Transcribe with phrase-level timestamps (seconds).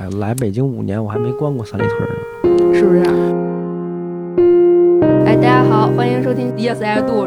[0.00, 2.74] 哎，来北京五年，我还没逛过三里屯呢。
[2.74, 3.00] 是不是？
[5.26, 7.26] 哎，大家好，欢迎收听 Yes I Do，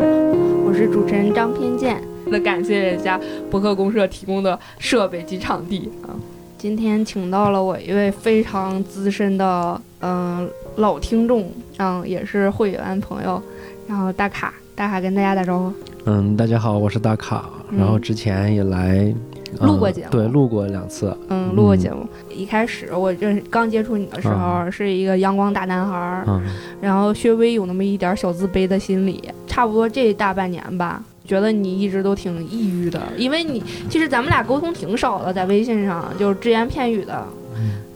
[0.66, 2.02] 我是主持人张偏见。
[2.26, 3.20] 那感谢人家
[3.52, 6.18] 博客公社提供的设备及场地啊。
[6.58, 13.40] 今天请到了我一位非常资深的嗯、老听众，嗯，也是会员朋友，
[13.88, 15.72] 然后大卡，大卡跟大家打招呼。
[16.06, 20.10] 嗯，大家好，我是大卡，嗯然后之前也来、呃录过节目？
[20.12, 21.16] 对，录过两次。
[21.30, 22.08] 嗯，录过节目。
[22.30, 26.42] 一开始我认识刚接触你的时候，是一个阳光大男孩儿，嗯。
[26.82, 29.24] 然后稍微有那么一点小自卑的心理。
[29.48, 37.24] 差不多这大半年吧，觉得你一直都挺抑郁的，因为你其实咱们俩沟通挺少的，在微信上就是只言片语的，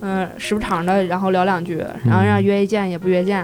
[0.01, 3.43] 嗯、时不常的，然后聊两句，然后让约一见也不约见，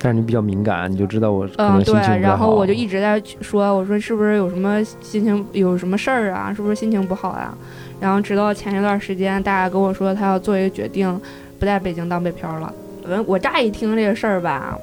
[0.00, 6.52] 但是你比较敏感，你就知道我可嗯，对能心情不，太然后我就一直在说，我说是不是有什么心情有什么事儿啊？
[6.54, 7.52] 是不是心情不好呀、
[8.00, 11.20] 然后直到前一段时间，大家跟我说他要做一个决定，
[11.58, 12.72] 不在北京当北漂了。
[13.08, 14.76] 我我乍一听这个事儿吧，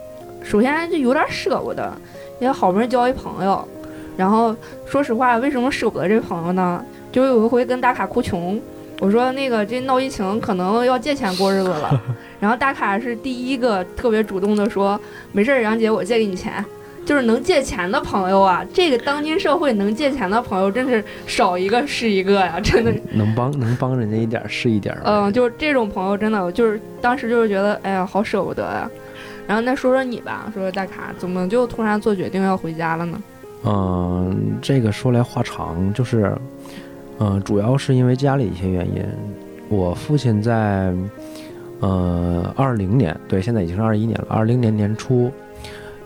[0.44, 1.94] 首先就有点舍不得，
[2.40, 3.68] 因为好不容易交一朋友，
[4.18, 6.84] 然后说实话，为什么舍不得这朋友呢？
[7.12, 8.60] 就有一回跟大卡哭穷，
[9.00, 12.02] 我说那个这闹疫情可能要借钱过日子了，
[12.44, 15.00] 然后大卡是第一个特别主动的说，
[15.32, 16.54] 没事儿，杨姐，我借给你钱。
[17.06, 23.02] 就是能借钱的朋友啊，这个当今社会能借钱的朋友真是少一个是一个呀，真的是。
[23.14, 25.02] 能帮能帮人家一点儿是一点儿。
[25.06, 28.92] 嗯，就是这种朋友真的，就是当时就是觉得，哎呀，好舍不得呀。
[29.48, 33.22] 然后那说说你吧，说说大卡，怎么就突然做决定要回家了呢？
[33.64, 36.36] 嗯，这个说来话长，就是，
[37.20, 39.02] 嗯、主要是因为家里一些原因。
[39.70, 40.94] 我父亲在，
[41.80, 44.28] 呃，二零年，对，现在已经是二一年了。
[44.30, 45.32] 二零年年初，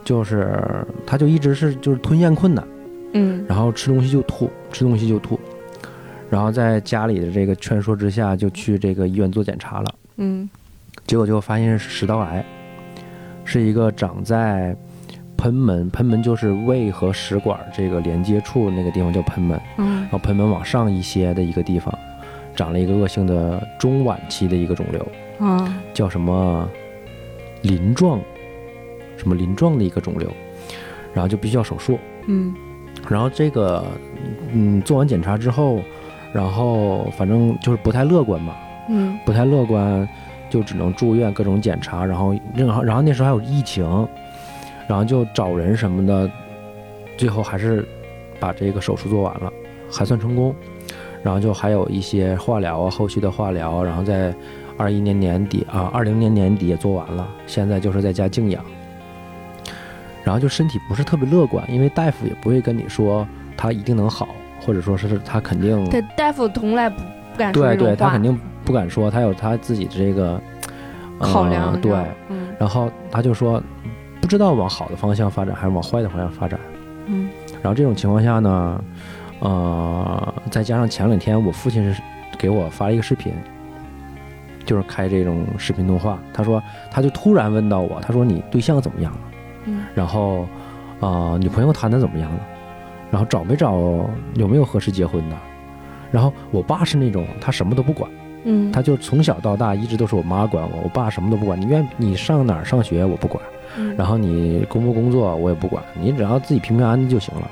[0.03, 0.59] 就是
[1.05, 2.67] 他就一直是就是吞咽困难，
[3.13, 5.39] 嗯然后吃东西就吐，吃东西就吐，
[6.29, 9.95] 然后在家里的这个劝说之下，就去这个医院做检查了。
[10.17, 10.49] 嗯
[11.05, 12.43] 结果就发现是食道癌，
[13.45, 14.75] 是一个长在
[15.37, 21.93] 贲门，贲门就是胃和食管这个连接处那个地方叫贲门，嗯然后贲门往上一些的一个地方，
[22.55, 25.07] 长了一个恶性的中晚期的一个肿瘤，
[25.39, 26.69] 啊叫什么
[27.61, 28.19] 鳞状，
[29.17, 30.29] 什么鳞状的一个肿瘤，
[31.13, 31.97] 然后就必须要手术。
[32.25, 32.53] 嗯
[33.09, 33.85] 然后这个，
[34.51, 35.79] 嗯，做完检查之后，
[36.33, 38.55] 然后反正就是不太乐观嘛，
[38.89, 40.07] 嗯不太乐观，
[40.49, 43.85] 就只能住院各种检查，然后然后然后那时候还有疫情，
[44.87, 46.29] 然后就找人什么的，
[47.15, 47.87] 最后还是
[48.39, 49.51] 把这个手术做完了，
[49.91, 50.53] 还算成功。
[51.23, 54.33] 然后就还有一些化疗啊，后续的化疗，然后在
[54.77, 58.63] 二一年年底啊，二零年年底也做完了，现在就是在家静养。
[60.23, 64.27] 然后就身体不是特别乐观，因为大夫也不会跟你说他一定能好，
[64.59, 66.97] 或者说是他肯定对，大夫从来不
[67.31, 70.41] 不敢说对他肯定不敢说，他有他自己的这个、
[71.19, 71.93] 呃考量对，
[72.29, 73.63] 嗯然后他就说，
[74.19, 76.59] 不知道往好的方向发展还是往坏的方向发展。
[77.05, 77.29] 嗯
[77.61, 78.83] 然后这种情况下呢，
[79.39, 82.01] 呃，再加上前两天我父亲是
[82.37, 83.31] 给我发了一个视频，
[84.67, 86.61] 就是开这种视频通话，他说
[86.91, 89.19] 他就突然问到我，他说你对象怎么样了？
[89.65, 90.45] 嗯然后，
[90.99, 92.39] 呃，女朋友谈的怎么样了？
[93.09, 93.75] 然后找没找
[94.35, 95.35] 有没有合适结婚的？
[96.11, 98.09] 然后我爸是那种他什么都不管。
[98.43, 101.59] 嗯，他就从小到大一直都是我妈管我，我爸什么都不管。
[101.59, 103.43] 你愿你上哪儿上学我不管，
[103.77, 107.49] 嗯然后你工不工作我也不管，你只要自己平平安安就行了。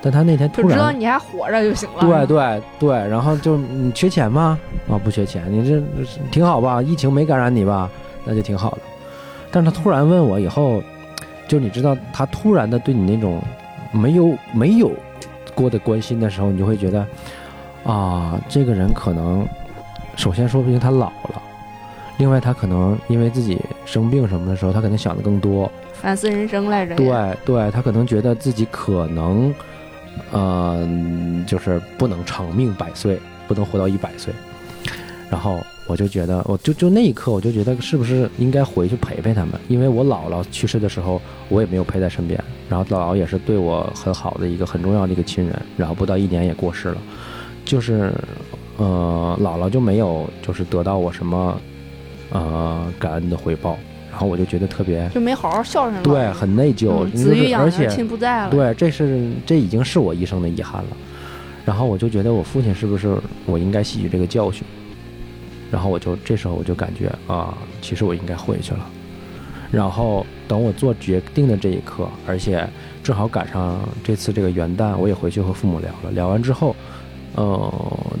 [0.00, 2.00] 但他那天就突然，知道你还活着就行了。
[2.00, 4.58] 对对对，然后就你缺钱吗？
[4.88, 5.82] 啊，不缺钱，你这
[6.30, 6.80] 挺好吧？
[6.82, 7.90] 疫情没感染你吧？
[8.24, 8.78] 那就挺好的。
[9.50, 10.82] 但是他突然问我以后，
[11.48, 13.42] 就你知道他突然的对你那种
[13.90, 14.92] 没有没有
[15.54, 17.04] 过的关心的时候，你就会觉得
[17.84, 19.46] 啊，这个人可能
[20.14, 21.42] 首先说不定他老了，
[22.18, 25.70] 另外他可能因为自己生病什么的时候，他可能想的更多。
[25.94, 26.94] 反思人生来着。
[26.94, 29.52] 对对，他可能觉得自己可能，
[30.30, 30.86] 呃，
[31.46, 34.32] 就是不能长命百岁，不能活到一百岁。
[35.30, 39.52] 然后我就觉得，我就就那一刻，我就觉得是不是应该回去陪陪他们？
[39.68, 41.20] 因为我姥姥去世的时候，
[41.50, 42.42] 我也没有陪在身边。
[42.68, 46.96] 然后姥姥也是对我很好的一个很重要的一个亲人，然后不到一年也过世了。
[47.64, 48.10] 就是，
[48.78, 51.60] 呃，姥姥就没有就是得到我什么，
[52.30, 53.78] 呃，感恩的回报。
[54.10, 56.02] 然后我就觉得特别就没好好孝顺了。
[56.02, 58.50] 对，很内疚，嗯子欲养而亲不在了。
[58.50, 60.96] 对，这是这已经是我一生的遗憾了。
[61.64, 64.64] 然后我就觉得我父亲是不是我应该吸取这个教训？
[65.70, 67.52] 然后我就这时候我就感觉啊，
[67.82, 68.86] 其实我应该回去了。
[69.70, 72.66] 然后等我做决定的这一刻，而且
[73.04, 76.10] 正好赶上这次这个元旦，我也回去和父母聊了。
[76.12, 76.74] 聊完之后，
[77.34, 77.70] 呃，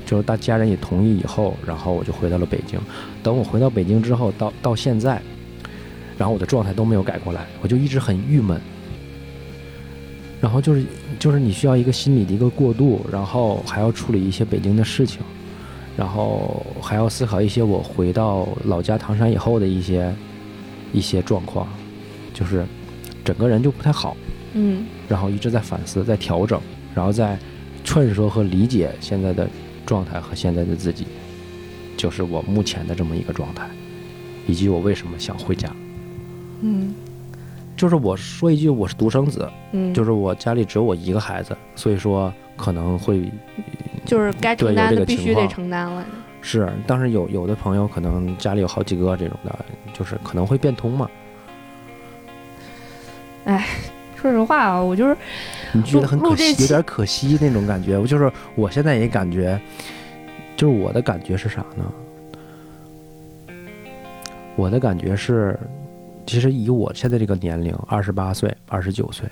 [0.04, 2.78] 就是大家人也同意以后，然后我就回到了北京。
[3.22, 5.22] 等我回到北京之后，到到现在，
[6.18, 8.60] 然后我的状态都没有改过来，我就一直很郁闷。
[10.40, 10.84] 然后就是
[11.18, 15.20] 就是你需要一个心理的一个过渡，然后还要处理一些北京的事情，
[15.96, 20.14] 然后还要思考一些我回到老家唐山以后的一些
[20.92, 21.66] 一些状况，
[22.32, 22.64] 就是
[23.24, 24.16] 整个人就不太好。
[24.54, 26.60] 嗯然后一直在反思，在调整，
[26.94, 27.38] 然后在
[27.82, 29.48] 劝说和理解现在的
[29.84, 31.06] 状态和现在的自己，
[31.96, 33.68] 就是我目前的这么一个状态，
[34.46, 35.68] 以及我为什么想回家。
[36.60, 36.94] 嗯
[37.76, 43.30] 就是我说一句，我是独生子，嗯，就是我家里只有我一个孩子，所以说可能会
[44.04, 46.04] 就是该承担的必须得承担了。
[46.40, 49.56] 是，但是有有的朋友可能家里有好几个这种的，
[49.92, 51.08] 就是可能会变通嘛，
[53.44, 53.64] 哎
[54.16, 55.16] 说实话啊，我就是
[55.70, 57.96] 你觉得很可惜，有点可惜那种感觉。
[57.96, 59.56] 我就是我现在也感觉，
[60.56, 61.84] 就是我的感觉是啥呢？
[64.56, 65.56] 我的感觉是，
[66.28, 69.28] 其实以我现在这个年龄，二十八岁、二十九岁，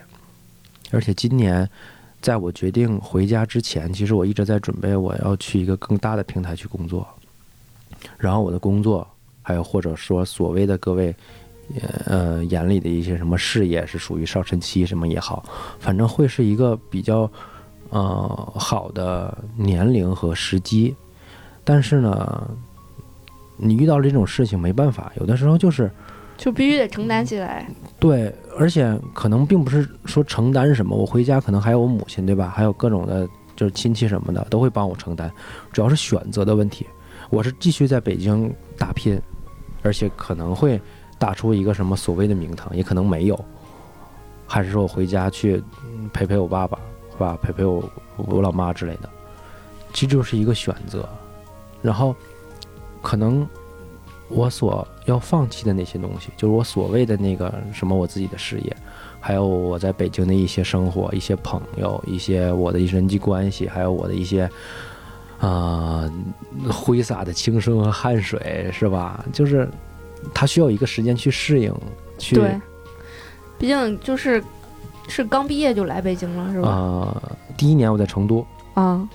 [0.90, 1.68] 而且今年
[2.20, 7.06] 在我决定回家之前，其实我一直在准备我要去一个更大的平台去工作，
[8.18, 9.06] 然后我的工作，
[9.42, 11.14] 还有或者说所谓的各位。
[12.04, 15.44] 呃，眼里的一些什么事业是属于上升期，什么也好，
[15.80, 17.28] 反正会是一个比较
[17.90, 20.94] 呃好的年龄和时机。
[21.64, 22.48] 但是呢，
[23.56, 25.90] 你遇到了这种事情没办法，有的时候就是
[26.36, 27.68] 就必须得承担起来。
[27.98, 32.52] 对，而且可能并不是说承担什么，我回家可能还有我母亲，对吧？
[32.54, 35.30] 还有各种的，就是亲戚什么的都会帮我承担，
[35.72, 36.86] 主要是选择的问题。
[37.30, 39.20] 我是继续在北京打拼，
[39.82, 40.80] 而且可能会
[41.18, 43.44] 打出一个什么所谓的名堂，也可能没有，
[44.46, 45.62] 还是说我回家去
[46.12, 46.78] 陪陪我爸爸，
[47.12, 47.36] 是吧？
[47.42, 47.82] 陪陪我
[48.16, 49.08] 我老妈之类的，
[49.92, 51.08] 其实就是一个选择。
[51.82, 52.14] 然后
[53.02, 53.46] 可能
[54.28, 58.76] 我所要放弃的那些东西，就是我所谓的那个什么我自己的事业，
[59.20, 64.50] 还有我在北京的一些生活、一些朋友、一些我的人际关系，还有我的一些
[65.38, 66.10] 啊、
[66.70, 69.24] 挥洒的青春和汗水，是吧？
[69.32, 69.68] 就是
[70.34, 71.72] 他需要一个时间去适应，
[72.18, 72.60] 去对，
[73.58, 74.42] 毕竟就是
[75.08, 76.68] 是刚毕业就来北京了，是吧？
[76.68, 77.22] 啊、
[77.56, 78.44] 第一年我在成都，
[78.74, 79.06] 啊，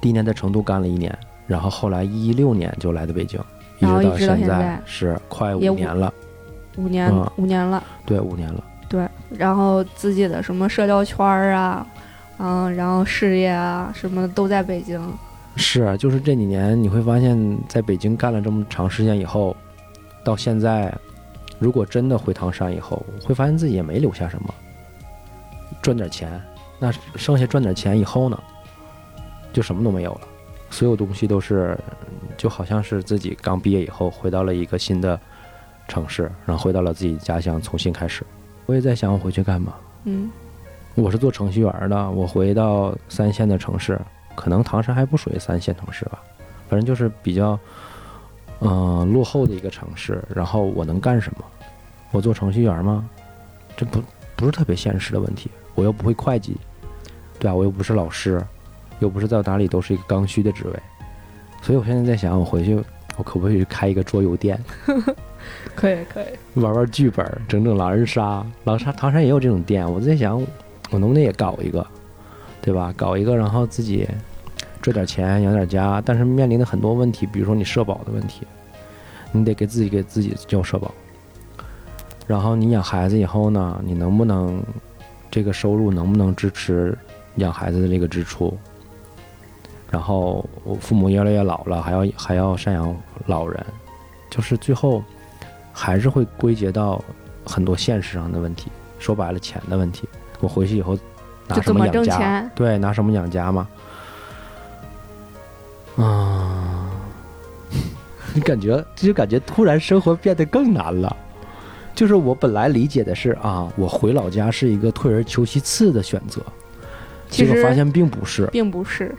[0.00, 1.16] 第一年在成都干了一年，
[1.46, 6.12] 然后后来一六年就来的北京，一然后一直到现在在是快五五年了，
[6.76, 8.64] 五年、嗯五年了，对，五年了。
[8.88, 11.86] 对，然后自己的什么社交圈儿啊，
[12.38, 15.00] 嗯，然后事业啊，什么都在北京。
[15.56, 19.54] 是，啊就是这几年你会发现，在北京干了这么长时间以后，
[20.24, 20.92] 到现在，
[21.58, 24.54] 如果真的回唐山以后，会发现自己也没留下什么，
[25.82, 26.40] 赚点钱，
[26.78, 28.40] 那剩下赚点钱以后呢，
[29.52, 30.20] 就什么都没有了，
[30.70, 31.78] 所有东西都是，
[32.36, 35.18] 就好像是自己刚毕业以后回到了一个新的
[35.88, 38.24] 城市，然后回到了自己家乡，重新开始。
[38.66, 39.74] 我也在想，我回去干嘛？
[40.04, 40.30] 嗯
[40.94, 44.00] 我是做程序员的，我回到三线的城市，
[44.34, 46.20] 可能唐山还不属于三线城市吧，
[46.68, 47.58] 反正就是比较，
[48.60, 50.20] 嗯、落后的一个城市。
[50.34, 51.44] 然后我能干什么？
[52.10, 53.08] 我做程序员吗？
[53.76, 54.02] 这不
[54.34, 55.48] 不是特别现实的问题。
[55.76, 56.56] 我又不会会计，
[57.38, 58.44] 对啊，我又不是老师，
[59.00, 60.82] 又不是到哪里都是一个刚需的职位，
[61.62, 62.74] 所以我现在在想，我回去
[63.16, 64.58] 我可不可以开一个桌游店？
[65.74, 66.60] 可以可以。
[66.60, 68.44] 玩玩剧本，整整狼人杀。
[68.64, 70.40] 狼人杀唐山也有这种店，我在想，
[70.90, 71.86] 我能不能也搞一个，
[72.60, 72.92] 对吧？
[72.96, 74.06] 搞一个，然后自己
[74.82, 76.02] 赚点钱，养点家。
[76.04, 78.46] 但是面临的很多问题，比如说你社保的问题，
[79.32, 80.92] 你得给自己给自己交社保。
[82.26, 84.62] 然后你养孩子以后呢，你能不能
[85.30, 86.96] 这个收入能不能支持
[87.36, 88.56] 养孩子的这个支出？
[89.90, 92.94] 然后我父母越来越老了，还要还要赡养
[93.26, 93.64] 老人，
[94.28, 95.02] 就是最后
[95.72, 97.02] 还是会归结到
[97.44, 98.70] 很多现实上的问题。
[98.98, 100.08] 说白了，钱的问题。
[100.40, 100.98] 我回去以后
[101.46, 102.50] 拿什么养家？
[102.54, 103.68] 对，拿什么养家嘛？
[105.96, 106.90] 啊，
[108.34, 111.16] 你感觉就感觉突然生活变得更难了。
[111.94, 116.40] 就是我本来理解的是啊，我回老家是一个退而求其次的选择，
[117.28, 118.46] 结果发现并不是。
[118.52, 119.12] 并不是，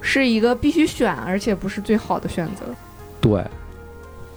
[0.00, 2.64] 是一个必须选，而且不是最好的选择。
[3.20, 3.44] 对，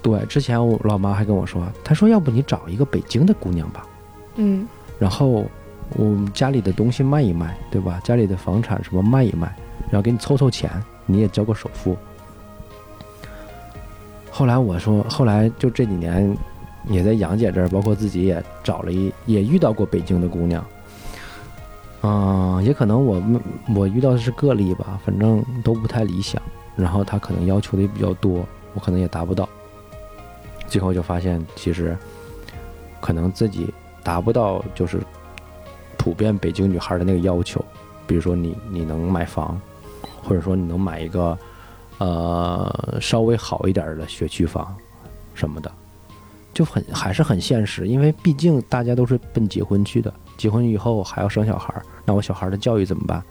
[0.02, 3.86] 对，之前我老妈还跟我说，她说要不你找一个北京的姑娘吧，
[4.36, 5.46] 嗯然后
[5.96, 8.00] 我们家里的东西卖一卖，对吧？
[8.04, 9.54] 家里的房产什么卖一卖，
[9.90, 10.70] 然后给你凑凑钱，
[11.06, 11.98] 你也交个首付。
[14.30, 16.36] 后来我说，后来就这几年
[16.88, 20.66] 也在杨姐这儿，包括自己也找了一，也遇到过北京的姑娘。
[22.04, 23.42] 嗯，也可能我们
[23.76, 26.42] 我遇到的是个例吧，反正都不太理想。
[26.76, 29.48] 然后他可能要求的也比较多，我可能也达不到。
[30.68, 31.96] 最后就发现，其实
[33.00, 33.72] 可能自己
[34.04, 35.00] 达不到，就是
[35.98, 37.64] 普遍北京女孩的那个要求。
[38.08, 39.60] 比如说你你能买房，
[40.24, 41.38] 或者说你能买一个
[42.00, 44.76] 呃稍微好一点的学区房
[45.36, 45.72] 什么的，
[46.54, 47.88] 就很还是很现实。
[47.88, 51.74] 因为毕竟大家都是奔结婚去的，结婚以后还要生小孩，
[52.06, 53.24] 那我小孩的教育怎么办？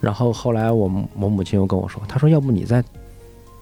[0.00, 2.84] 然后后来我我母亲又跟我说，她说要不你在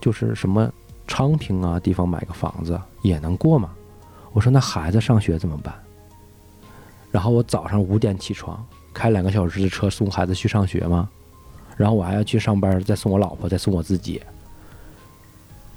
[0.00, 0.71] 就是什么
[1.06, 3.71] 昌平啊地方买个房子也能过嘛？
[4.33, 5.75] 我说那孩子上学怎么办？
[7.11, 11.09] 然后我早上五点起床，开两个小时的车送孩子去上学吗？
[11.75, 14.21] 然后我还要去上班，再送我老婆，再送我自己。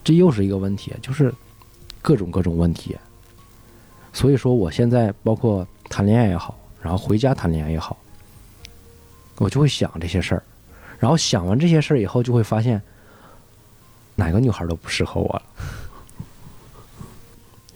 [0.04, 1.34] 这又是一个问题，就是
[2.02, 2.98] 各种各种问题。
[4.12, 7.98] 所以说我现在包括谈恋爱也好，然后回家谈恋爱也好，
[9.38, 10.44] 我就会想这些事儿。
[10.98, 12.82] 然后想完这些事儿以后，就会发现
[14.16, 15.42] 哪个女孩都不适合我了。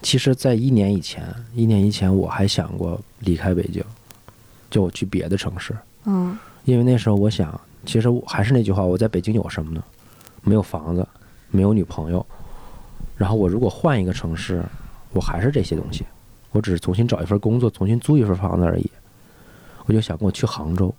[0.02, 3.82] 其实，在一年以前，一年以前我还想过离开北京，
[4.70, 5.74] 就我去别的城市。
[6.06, 9.84] 嗯因为那时候我想，其实我还是那句话，我在北京有什么呢？
[10.42, 11.08] 没有房子，
[11.50, 12.26] 没有女朋友。
[13.16, 14.64] 然后我如果换一个城市，
[15.12, 16.06] 我还是这些东西，
[16.52, 18.92] 我只是重新找一份工作，重新租一份房子而已。
[19.86, 20.94] 我就想过去杭州、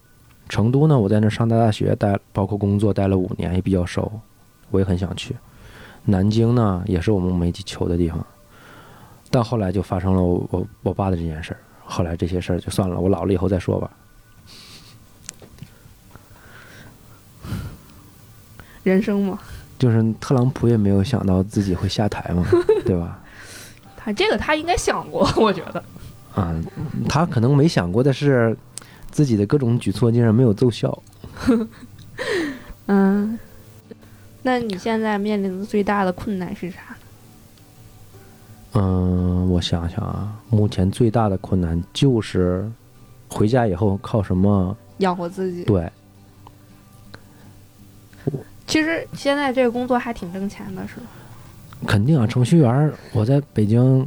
[0.49, 4.21] 成都呢，我在那上大大学待，包括工作待了五年，也比较熟，
[4.71, 5.35] 我也很想去。
[6.05, 8.25] 南京呢，也是我们没去求的地方。
[9.31, 13.91] 但后来就发生了我我我爸的这件事儿，后来这些事儿就算了，我老了以后再说吧。
[18.83, 19.41] 人生嘛，
[19.85, 22.43] 就是特朗普也没有想到自己会下台嘛，
[22.87, 23.21] 对吧？
[23.99, 25.85] 他这个他应该想过，我觉得。
[26.35, 26.59] 啊，
[27.07, 28.57] 他可能没想过的是，
[29.11, 31.03] 自己的各种举措竟然没有奏效。
[32.89, 33.39] 嗯，
[34.41, 36.79] 那你现在面临的最大的困难是啥？
[38.73, 42.67] 嗯，我想想啊，目前最大的困难就是
[43.29, 44.75] 回家以后靠什么？
[44.99, 45.63] 养活自己。
[45.65, 45.93] 对，
[48.75, 51.07] 其实现在这个工作还挺挣钱的，是吧？
[51.87, 54.05] 肯定啊，程序员我在北京，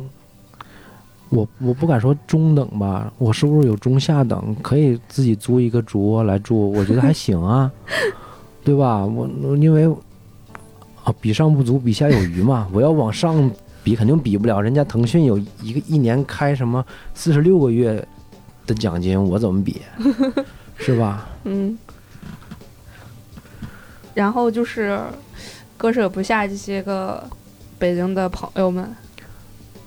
[1.29, 4.53] 我我不敢说中等吧，我是不是有中下等？
[4.61, 7.71] 可以自己租一个主卧来住，我觉得还行啊，
[8.61, 9.05] 对吧？
[9.05, 9.87] 我我因为
[11.05, 12.67] 啊，比上不足，比下有余嘛。
[12.73, 13.49] 我要往上
[13.85, 14.59] 比，肯定比不了。
[14.59, 18.05] 人家腾讯有一个一年开什么四十六个月
[18.65, 19.81] 的奖金，我怎么比？
[20.75, 21.25] 是吧？
[21.45, 21.77] 嗯。
[24.17, 24.99] 然后就是
[25.77, 27.23] 割舍不下这些个
[27.77, 28.83] 北京的朋友们，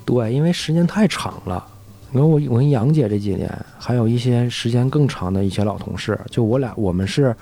[0.04, 1.66] 对，因为时间太长了。
[2.12, 7.34] 你看我，我跟杨姐这几年，还有一些时间更长的一些老同事，就我俩，我们是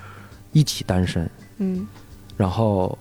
[0.52, 1.86] 一起单身，嗯，
[2.38, 2.96] 然后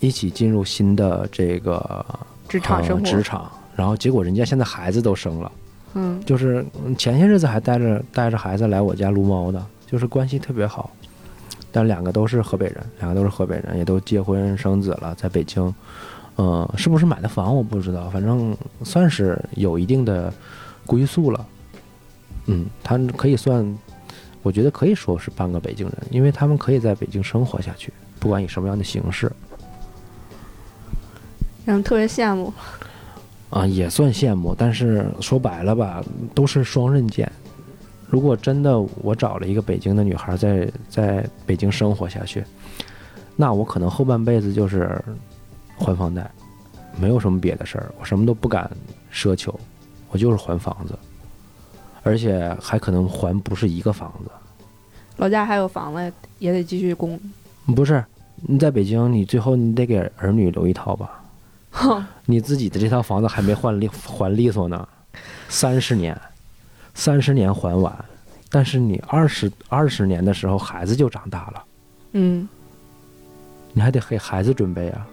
[0.00, 2.18] 一起进入新的这个呃
[2.48, 5.52] 职场生活，职场，然后结果人家现在孩子都生了，
[5.94, 10.90] 嗯就是嗯前些日子还带着带着孩子来我家撸猫的，就是关系特别好。
[11.72, 15.74] 但两个都是河北人，两个都是河北人，也都结婚生子了，在北京。
[16.36, 20.32] 嗯，是不是买的房我不知道，反正算是有一定的
[20.86, 21.46] 归宿了。
[22.46, 23.78] 嗯，他可以算，
[24.42, 29.30] 我觉得可以说是半个北京人，因为他们可以在北京生活下去，不管以什么样的形式
[31.66, 32.52] 让人特别羡慕。
[33.50, 34.54] 啊，也算羡慕。
[34.56, 36.02] 但是说白了吧，
[36.34, 37.30] 都是双刃剑。
[38.10, 42.44] 如果真的我找了一个北京的女孩在在北京生活下去，
[43.36, 45.00] 那我可能后半辈子就是
[45.78, 46.28] 还房贷，
[46.98, 48.68] 没有什么别的事儿，我什么都不敢
[49.12, 49.58] 奢求，
[50.10, 50.98] 我就是还房子，
[52.02, 54.30] 而且还可能还不是一个房子。
[55.16, 57.18] 老家还有房子，也得继续供。
[57.76, 58.04] 不是
[58.42, 61.22] 你在北京，你最后你得给儿女留一套吧？
[61.70, 64.88] 哼， 你自己的这套房子还没换利还利索呢，
[65.48, 66.20] 三十年，
[66.94, 67.92] 三十年还完，
[68.50, 71.64] 但是你二十二十年的时候孩子就长大了，
[72.12, 72.48] 嗯。
[73.72, 75.06] 你还得给孩子准备啊。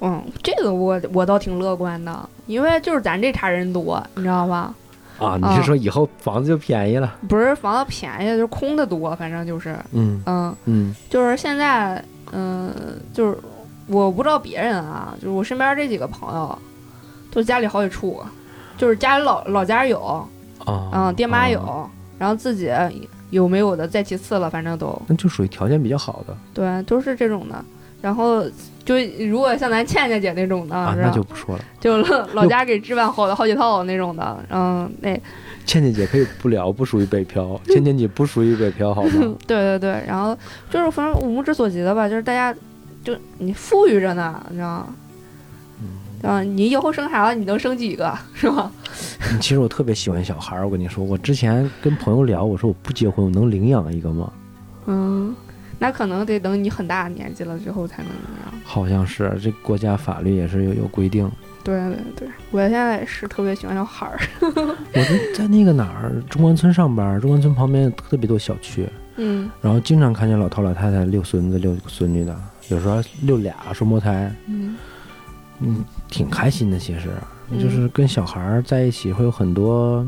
[0.00, 4.74] 嗯，这个我我倒挺乐观的，因为就是咱这茬人多，你知道吧？
[5.18, 7.14] 啊，你是说以后房子就便宜了？
[7.26, 10.22] 不是房子便宜，就是空的多，反正就是，嗯。
[10.26, 10.94] 嗯，嗯。
[11.08, 12.70] 就是现在，嗯，
[13.14, 13.38] 就是
[13.86, 16.58] 我不知道别人啊，就是我身边这几个朋友，
[17.30, 18.22] 都家里好几处，
[18.76, 20.28] 就是家里老老家有，
[20.64, 22.70] 啊，嗯，爹妈有，啊然后自己
[23.30, 27.64] 有没有的再其次了，反正都那就属于条件比较好的对，都是这种的。
[28.00, 28.44] 然后
[28.84, 28.94] 就
[29.28, 31.64] 如果像咱倩倩姐那种的，啊，那就不说了。
[31.80, 35.10] 就老老家给置办好的好几套那种的，嗯，那
[35.64, 37.58] 倩倩姐可以不聊，不属于北漂。
[37.66, 39.10] 倩倩姐不属于北漂，好吗？
[39.46, 40.36] 对对对，然后
[40.70, 42.54] 就是反正我目之所及的吧，就是大家
[43.02, 44.86] 就你富裕着呢，你知道吗？
[46.24, 46.40] 对吧？
[46.42, 48.72] 你以后生孩子，你能生几个 是吧？
[49.40, 54.32] 其实我特别喜欢小孩儿，我跟你说，我之前跟朋友聊，我说我不结婚，我能领养一个吗？
[54.86, 55.34] 嗯，
[55.78, 58.54] 那可能得等你很大年纪了之后才能领养。
[58.64, 61.30] 好像是，这国家法律也是有有规定。
[61.62, 64.18] 对对对，我现在也是特别喜欢小孩儿。
[64.40, 72.38] 我就在那个哪儿中关村上班，中关村旁边特别多小区，嗯然后经常看见老头老太太遛孙子遛孙女的，
[72.68, 74.76] 有时候遛俩双胞胎，嗯
[75.60, 75.82] 嗯，
[76.18, 76.78] 挺开心的。
[76.78, 77.10] 其实
[77.50, 80.06] 嗯就是跟小孩儿在一起会有很多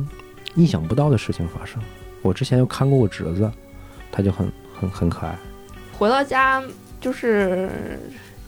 [0.55, 1.83] 意想不到的事情发生。
[2.23, 3.51] 我之前就看过我侄子，
[4.11, 5.37] 他就很很很可爱。
[5.99, 6.63] 回到家
[7.01, 7.69] 就是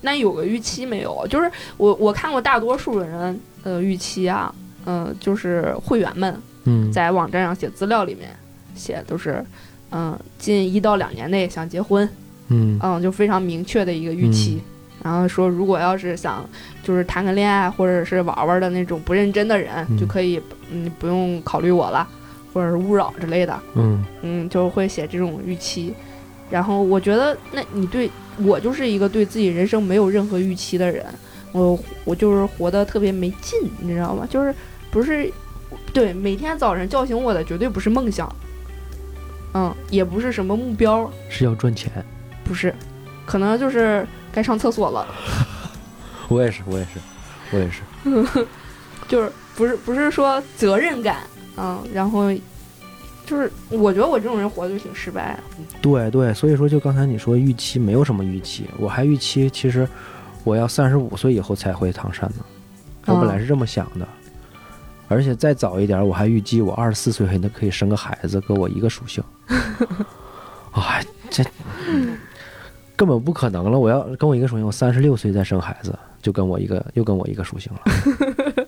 [0.00, 1.26] 那有个预期没有？
[1.28, 4.54] 就是我我看过大多数的人呃预期啊，
[4.86, 6.34] 嗯、就是会员们
[6.64, 8.30] 嗯，在网站上写资料里面
[8.74, 9.44] 写都是，
[9.90, 12.08] 嗯、近一到两年内想结婚，
[12.48, 14.62] 嗯嗯，就非常明确的一个预期。
[15.02, 16.44] 然后说，如果要是想
[16.82, 19.96] 就是谈个恋爱或者是玩玩的那种不认真的人，嗯。
[19.98, 20.40] 就可以
[20.70, 22.06] 嗯不用考虑我了，
[22.52, 24.04] 或者是勿扰之类的，嗯。
[24.22, 25.94] 嗯，就会写这种预期。
[26.50, 31.04] 然后我觉得，那你对我就是一个对自己人生没有任何预期的人，
[31.52, 34.26] 我我就是活得特别没劲，你知道吗？
[34.28, 34.54] 就是
[34.90, 35.30] 不是
[35.92, 38.34] 对每天早晨叫醒我的绝对不是梦想，
[39.52, 41.92] 嗯，也不是什么目标，是要赚钱。
[42.44, 42.74] 不是，
[43.26, 44.06] 可能就是
[44.38, 45.04] 该上厕所了，
[46.30, 47.00] 我也是，我也是，
[47.50, 48.46] 我也是。
[49.08, 51.16] 就是不是不是说责任感，
[51.56, 52.32] 嗯，然后
[53.26, 59.88] 就是我觉得我这种人活的就挺失败的，对对，所以说就刚才你说预期没有什么预期，我还预期其实
[60.44, 62.44] 我要三十五岁以后才回唐山呢，
[63.06, 64.06] 我本来是这么想的，
[65.08, 69.24] 而且再早一点，我还预计我二十四岁还能可以生个孩子，跟我一个属性。
[70.72, 71.42] 哎，这
[72.98, 73.78] 根本不可能了！
[73.78, 77.80] 我要跟我一个属性，我三十六岁再生孩子，就跟我一个又跟我一个属性了。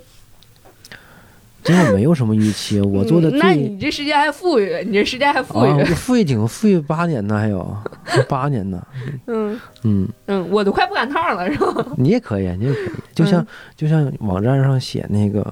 [1.64, 7.76] 真的没有什么预期，我做的嗯、那你这时间还富裕，你这时间还富裕，啊，我富裕挺富裕八年呢，还有
[8.28, 8.80] 八年呢。
[9.26, 11.86] 嗯嗯，嗯，我都快不赶趟了，是吧？
[11.99, 15.45] 你也可以，你也可以，就像、嗯就像网站上写那个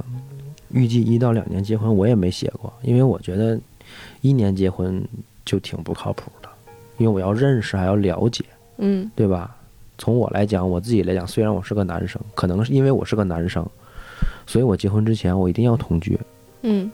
[0.70, 3.58] 预计一到两年结婚，我也没写过，因为我觉得
[4.20, 5.04] 一年结婚
[5.44, 6.48] 就挺不靠谱的，
[6.96, 8.44] 因为我要认识还要了解，
[8.78, 9.54] 嗯对吧？
[9.98, 13.66] 从我来讲，我自己来讲，虽然我是个男生，可能是因为我是个男生，
[14.46, 16.18] 所以我结婚之前我一定要同居。
[16.62, 16.90] 嗯，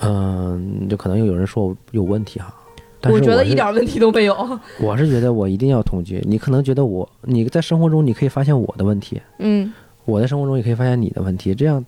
[0.00, 2.54] 嗯，就可能又有人说我有问题哈，
[3.00, 4.34] 但是我觉得一点问题都没有。
[4.80, 6.22] 我是觉得我一定要同居。
[6.26, 9.70] 你可能觉得我你在生活中你可以发现我的问题，嗯，
[10.06, 11.84] 我在生活中也可以发现你的问题，这样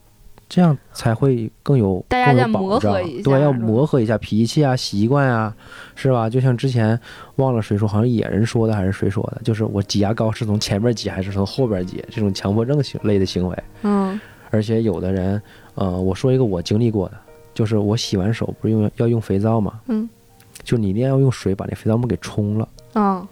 [0.55, 5.57] 这样才会更有更有大家再磨保障合一下对，要磨合一下脾气啊、习惯啊，
[5.95, 6.29] 是吧？
[6.29, 7.01] 就像之前
[7.37, 13.59] 忘了谁说，好像野人说的还是谁说的，就是我挤牙膏是从前面挤还是从后边挤，这种强迫症行类的行为。
[13.81, 15.41] 嗯而且有的人，
[15.75, 17.15] 呃，我说一个我经历过的，
[17.55, 19.81] 就是我洗完手不是用要用肥皂吗？
[19.87, 20.07] 嗯，
[20.63, 22.69] 就你一定要用水把那肥皂沫给冲了。
[22.93, 23.27] 啊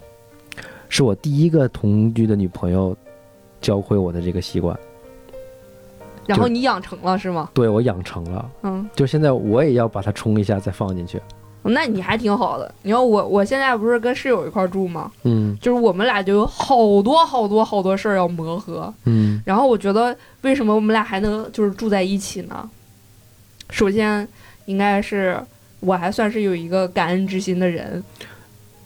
[0.88, 2.96] 是我第一个同居的女朋友
[3.60, 4.74] 教会我的这个习惯，
[6.30, 7.50] 然后你养成了是吗？
[7.54, 8.48] 对我养成了。
[8.62, 11.20] 嗯，就现在我也要把它冲一下再放进去。
[11.62, 12.74] 那你还挺好的。
[12.82, 15.10] 你要我，我现在不是跟室友一块儿住吗？
[15.24, 18.92] 嗯就是我们俩就有好多好多好多事儿要磨合。
[19.04, 22.68] 嗯然后我觉得，为什么我们俩还能就是住在一起呢？
[23.68, 24.26] 首先，
[24.64, 25.38] 应该是
[25.80, 28.02] 我还算是有一个感恩之心的人，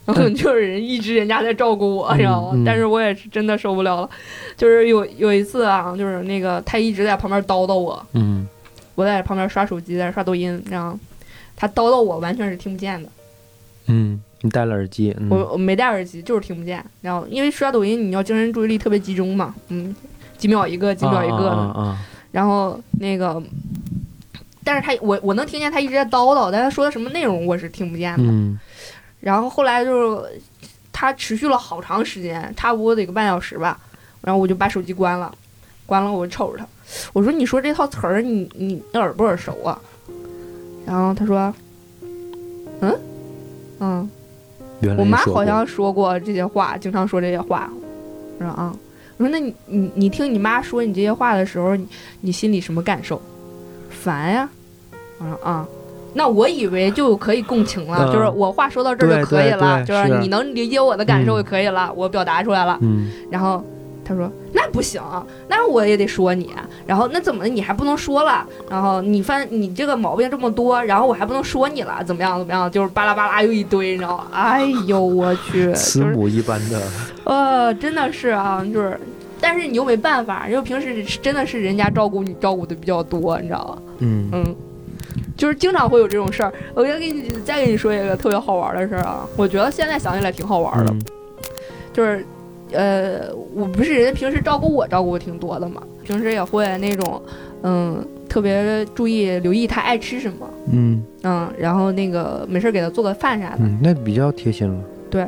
[0.06, 2.50] 然后就是人一直人家在照顾我，你知道吗？
[2.54, 4.10] 嗯但是我也是真的受不了了，
[4.56, 8.46] 就是有有一次啊，就是那个他一直在旁边叨叨我，嗯
[8.94, 10.98] 我在旁边刷手机，在刷抖音，然后
[11.56, 13.08] 他叨叨我完全是听不见的，
[13.86, 16.84] 嗯，你戴了耳机，嗯、我我没戴耳机，就是听不见。
[17.00, 19.94] 然后因为刷抖音，你要精神注意力特别集中嘛，嗯，
[20.36, 21.50] 几秒一个，几秒一个的。
[21.50, 21.98] 啊啊啊
[22.30, 23.40] 然后那个，
[24.64, 28.24] 但是他我我能听见他一直在叨叨，但他说的什么内容我是听不见的。
[28.24, 28.58] 嗯
[29.24, 30.40] 然后后来就是
[30.92, 33.80] 他持续了好长时间，差不多得个半小时吧。
[34.20, 35.34] 然后我就把手机关了，
[35.86, 36.66] 关了我就瞅着他，
[37.14, 39.80] 我说：“你说这套词儿，你你耳不耳熟啊？”
[40.86, 41.52] 然后他说
[42.80, 43.00] ：“嗯
[43.80, 44.10] 嗯，
[44.80, 47.72] 原来我妈好像说过这些话，经常说这些话。”
[48.38, 48.76] 我说：“啊。”
[49.16, 51.88] 我说：“那你你你听你妈说你这些话的时候，你
[52.20, 53.20] 你心里什么感受？
[53.88, 54.48] 烦呀？”
[55.18, 55.66] 我说：“啊。”
[56.14, 62.78] 那我以为就可以共情了，嗯就是我话说到这儿就可以了，就是你能理解我的感受嗯就可以了，我表达出来了。
[62.80, 63.62] 嗯然后
[64.06, 65.00] 他说：“那不行，
[65.48, 66.50] 那我也得说你。
[66.86, 68.46] 然后那怎么你还不能说了？
[68.68, 72.04] 然后你犯你这个毛病这么多，然后我还不能说你了？
[72.04, 72.70] 怎么样怎么样？
[72.70, 74.26] 就是巴拉巴拉又一堆，你知道吗？
[74.30, 76.82] 哎呦我去，慈母一般的，
[77.24, 79.00] 呃，真的是啊，就是，
[79.40, 83.82] 但是你又没办法，因为平时真的是人家照顾你照顾的比较多，你知道吗？
[84.00, 84.56] 嗯嗯。
[85.36, 90.94] 就是经常会有这种事儿，我先给你再给你说一个特别好玩的事儿啊，我觉得现在想起来挺好玩的，
[91.92, 92.24] 就是，
[92.72, 97.22] 呃，我不是人家平时照顾我照顾的挺多的嘛，平时也会那种，
[97.62, 104.80] 嗯，特别注意留意他爱吃什么，嗯嗯，然后那个没事给他做个饭啥的，嗯，那比较贴心了。
[105.10, 105.26] 对，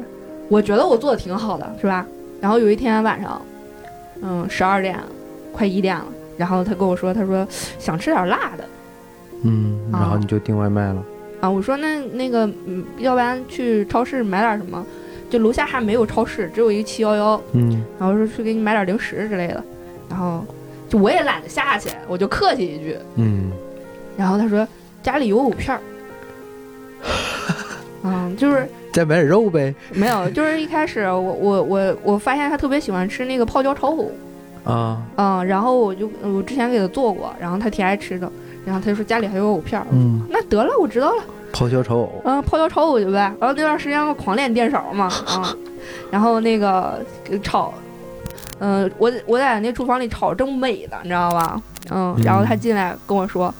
[0.49, 2.07] 我觉得我做的挺好的，是吧？
[2.41, 3.41] 然后有一天晚上，
[4.23, 4.99] 嗯，十二点，
[5.53, 7.47] 快一点了，然后他跟我说，他说
[7.79, 8.65] 想吃点辣的。
[9.43, 11.05] 嗯，然后你就订外卖了
[11.41, 11.51] 啊？
[11.51, 14.85] 我说那那个，嗯，要不然去超市买点什么？
[15.29, 17.41] 就楼下还没有超市，只有一个七幺幺。
[17.53, 19.63] 嗯，然后说去给你买点零食之类的。
[20.09, 20.45] 然后
[20.89, 22.97] 就我也懒得下去，我就客气一句。
[23.17, 23.51] 嗯，
[24.17, 24.67] 然后他说
[25.03, 25.81] 家里有藕片儿。
[28.05, 29.75] 嗯，就是 再买点肉呗。
[29.93, 34.13] 没有，就是一开始我我我我发现他特别喜欢吃那个泡椒炒藕。
[34.65, 35.03] 啊。
[35.17, 38.31] 嗯，然后我就我之前给他做过，然后他挺爱吃的。
[38.67, 43.33] 然后他就说家里还有藕片儿，嗯，那得了，我知道了，泡椒炒藕，嗯，泡椒炒藕去呗。
[43.41, 45.55] 然后那段时间我狂练电勺嘛， 啊，
[46.11, 47.01] 然后那个
[47.43, 47.73] 炒，
[48.59, 51.63] 嗯，我我在那厨房里炒正美呢，你知道吧？
[51.91, 53.55] 嗯，然后他进来跟我说，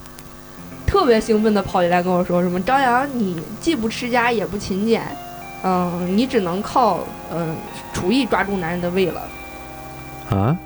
[0.85, 5.03] 特别兴奋的跑进来跟我说什么：“张扬，你既不持家也不勤俭，
[5.63, 6.99] 嗯，你只能靠
[7.33, 7.55] 嗯
[7.93, 9.23] 厨艺抓住男人的胃了。”
[10.37, 10.57] 啊？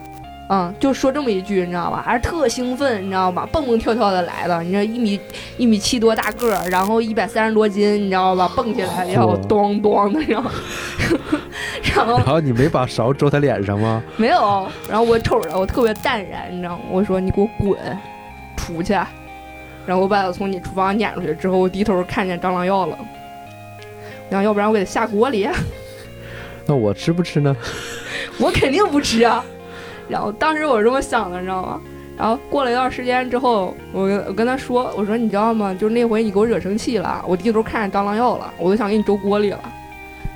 [0.53, 2.03] 嗯，就说这么一句，你知道吧？
[2.05, 3.49] 还是特兴奋，你知道吧？
[3.53, 5.21] 蹦蹦跳跳的来了，你知道一米
[5.57, 8.51] 一米七多大个儿，然后一百三十多斤，你知道吧？
[8.57, 10.51] 蹦起来，然后咚咚的，然后，
[11.95, 14.03] 然后，然后你没把勺周他脸上吗？
[14.17, 16.81] 没有，然后我瞅着我特别淡然，你知道吗？
[16.91, 17.79] 我说你给我滚，
[18.57, 18.93] 出去，
[19.87, 22.99] 然后我把他从你厨房撵出去之后，我低头看见蟑螂药了，
[24.29, 25.49] 然后要不然我给他下锅里。
[26.67, 27.57] 那我吃不吃呢？
[28.41, 29.45] 我肯定不吃啊。
[30.11, 31.81] 然后当时我是这么想的，你知道吗？
[32.19, 35.73] 然后过了一段时间之后，我跟我跟他说：“我说你知道吗？
[35.73, 39.61] 就是那回你给我惹生气了，我低头看见蟑螂药了，我都想给你周锅里了。”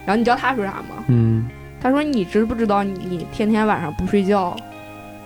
[0.06, 1.04] 然后你知道他说啥吗？
[1.08, 1.46] 嗯，
[1.80, 4.56] 他说：“你知不知道你天天晚上不睡觉，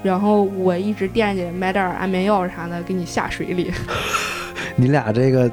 [0.02, 3.70] 然后我一直惦记买点安眠药啥的给你下水里。
[4.74, 5.48] ”你俩这个，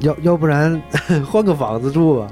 [0.00, 0.78] 要要不然
[1.24, 2.28] 换个房子住吧。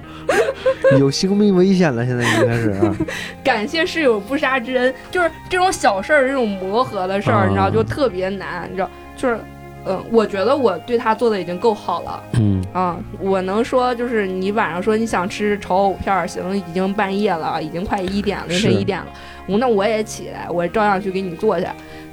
[0.99, 2.75] 有性命危险了，现在已经开始。
[3.45, 9.39] 感谢室友不杀之恩，就是这种小事儿，这种磨合的事儿，你知道，就特别难，你知道，就是，
[9.87, 12.23] 嗯，我觉得我对他做的已经够好了。
[12.35, 19.07] 嗯啊，我能说，就是你晚上说你想吃炒藕片儿，行，已经半夜了，已经快一点了，凌晨一点了，
[19.47, 21.67] 我那我也起来，我照样去给你做去。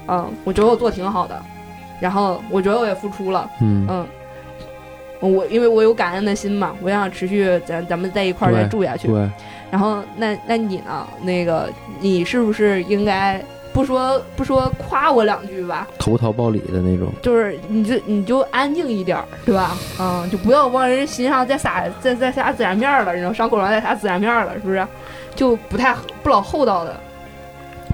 [0.07, 1.41] 嗯，我觉得我做挺好的，
[1.99, 3.49] 然后我觉得我也付出了。
[3.61, 4.07] 嗯嗯。
[5.19, 9.07] 我因为我有感恩的心嘛，我想持续咱咱们在一块儿再住下去。
[9.07, 9.29] 对。
[9.69, 11.05] 然后那那你呢？
[11.21, 15.85] 那个你是不是应该不说不说夸我两句吧？
[15.99, 17.11] 投桃报李的那种。
[17.21, 19.75] 就是你就你就安静一点，对吧？
[19.99, 24.87] 嗯，就不要往人心上再撒再再撒孜然面了，然后伤口上再撒孜然面了，是不是？
[25.35, 26.95] 就不太不老厚道的。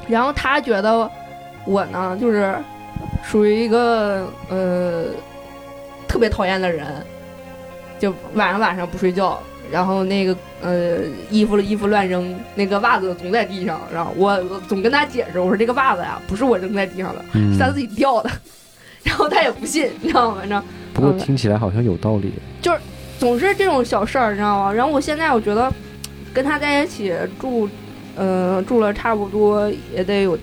[0.08, 1.10] 然后他觉得
[1.66, 2.54] 我呢，就是
[3.24, 5.06] 属于一个呃
[6.08, 6.86] 特别讨厌的人。
[8.04, 10.98] 就晚上晚上不睡觉，然后那个呃
[11.30, 14.38] 衣服衣服乱扔，那个袜子总在地上，然后我
[14.68, 18.30] 总跟他解释，我说这个袜子呀不是我扔在地上的，是他自己掉的，
[19.04, 20.40] 然后他也不信，你知道吗？
[20.42, 20.62] 反正
[20.94, 22.80] 不过听起来好像有道理，就是
[23.18, 24.74] 总是这种小事儿，你知道吗？
[24.74, 25.72] 然后我现在我觉得
[26.34, 27.70] 跟他在一起住，
[28.18, 30.38] 呃住了差不多也得有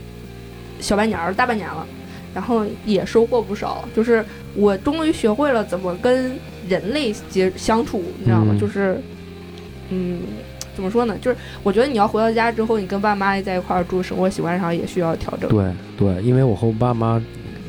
[0.81, 1.87] 小半年儿大半年了，
[2.33, 6.35] 然后也收获不少，就是我终于学会了怎么跟。
[6.69, 8.57] 人类接相处，你知道吗？
[8.61, 9.01] 就是，
[9.91, 10.21] 嗯，
[10.75, 11.17] 怎么说呢？
[11.21, 15.49] 就是我觉得你要回到家之后，你跟爸妈在一块儿住，生活习惯上也需要调整。
[15.51, 15.65] 对
[15.97, 17.23] 对，因为我和我爸妈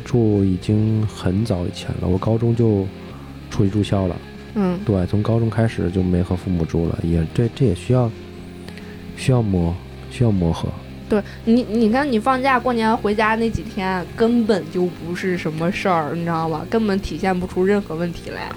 [0.03, 2.85] 住已经很早以前了，我高中就
[3.49, 4.15] 出去住校了。
[4.55, 8.11] 嗯，对，从高中开始就没和父母住了，也这这也需要
[9.15, 9.73] 需要磨，
[10.09, 10.67] 需要磨合。
[11.09, 16.65] 对你，你看你放假过年回家那几天，根本就不是什么事儿，你知道吗？
[16.69, 18.49] 根本体现不出任何问题来。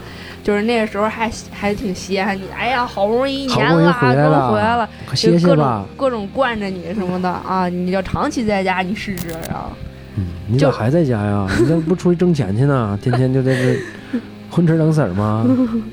[0.44, 4.14] 就是那个时候还还挺稀罕你，哎呀，好不容易一年了，终于回
[4.60, 7.66] 来了，就各种各种惯着你什么的啊！
[7.68, 9.72] 你要长期在家，你试试啊。
[10.16, 11.46] 嗯，你咋还在家呀？
[11.58, 12.96] 你这不出去挣钱去呢？
[13.02, 13.76] 天天就在这
[14.50, 15.44] 混吃等死吗？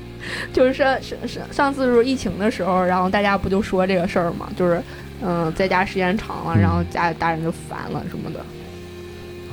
[0.52, 4.48] 就是上上上上次是疫情的时候，然后大家不就说这个事儿嘛？
[4.54, 4.80] 就是
[5.22, 8.40] 嗯，在家时间长了，嗯然后家里大人就烦了什么的。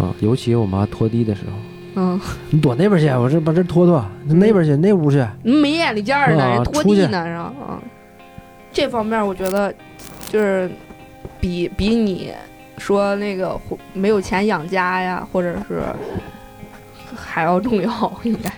[0.04, 1.58] 啊，尤其我妈拖地的时候，
[1.96, 5.26] 嗯，你躲那边去，我这把这拖拖，那边去，那屋去。
[5.44, 7.82] 没眼力见儿呢，啊人拖地呢，然后啊，
[8.72, 9.74] 这方面我觉得
[10.28, 10.70] 就是
[11.40, 12.32] 比比你
[12.78, 13.60] 说那个
[13.94, 15.82] 没有钱养家呀，或者是
[17.16, 18.52] 还要重要，应该。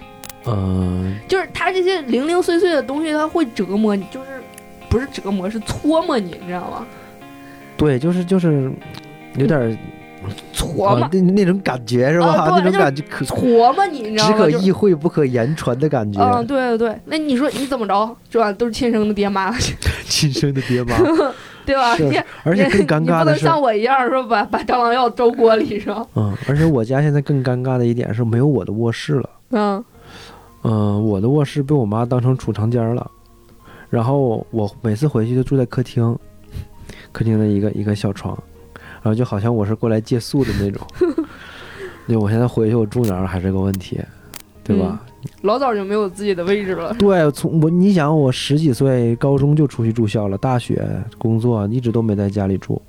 [0.46, 4.42] 嗯、就是他这些零零碎碎的东西，他会折磨你，就是
[4.90, 6.86] 不是折磨，是搓磨你，你知道吗？
[7.78, 8.72] 对，就是就是
[9.36, 9.78] 有点儿
[10.54, 12.28] 搓磨啊，那那种感觉是吧？
[12.28, 14.36] 啊那种感觉可搓磨你，你知道吗？
[14.36, 16.22] 只可意会不可言传的感觉。
[16.22, 18.52] 嗯，对对对，那你说你怎么着，是吧？
[18.54, 19.52] 都是亲生的爹妈，
[20.06, 20.96] 亲生的爹妈，
[21.66, 21.96] 对吧？
[22.44, 26.06] 而且更尴你不能尬的是，像我一样，说把把蟑螂药周锅里，是吧？
[26.16, 29.30] 嗯，而且我家现在更尴尬的一点是没有我的卧室了。
[29.52, 29.84] 嗯
[30.64, 33.10] 嗯，我的卧室被我妈当成储藏间了，
[33.90, 36.16] 然后我每次回去就住在客厅，
[37.12, 38.38] 客厅的一个一个小床，
[39.02, 40.86] 然后就好像我是过来借宿的那种。
[42.08, 44.00] 对，我现在回去我住哪儿还是个问题，
[44.64, 45.00] 对吧？
[45.44, 46.94] 老早就没有自己的位置了。
[46.96, 50.84] 对，从我你想我十几岁高中就出去住校了，大学
[51.18, 52.82] 工作一直都没在家里住。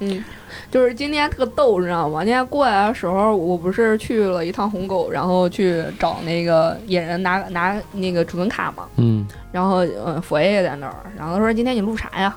[0.00, 0.22] 嗯，
[0.68, 2.24] 就是今天特逗，你知道吗？
[2.24, 8.84] 今天过来的时候，我不是去了一趟红狗，然后去找那个野人拿拿那个储存卡嘛。
[8.96, 12.36] 嗯然后嗯，佛爷也在那儿，然后他说今天你录啥呀？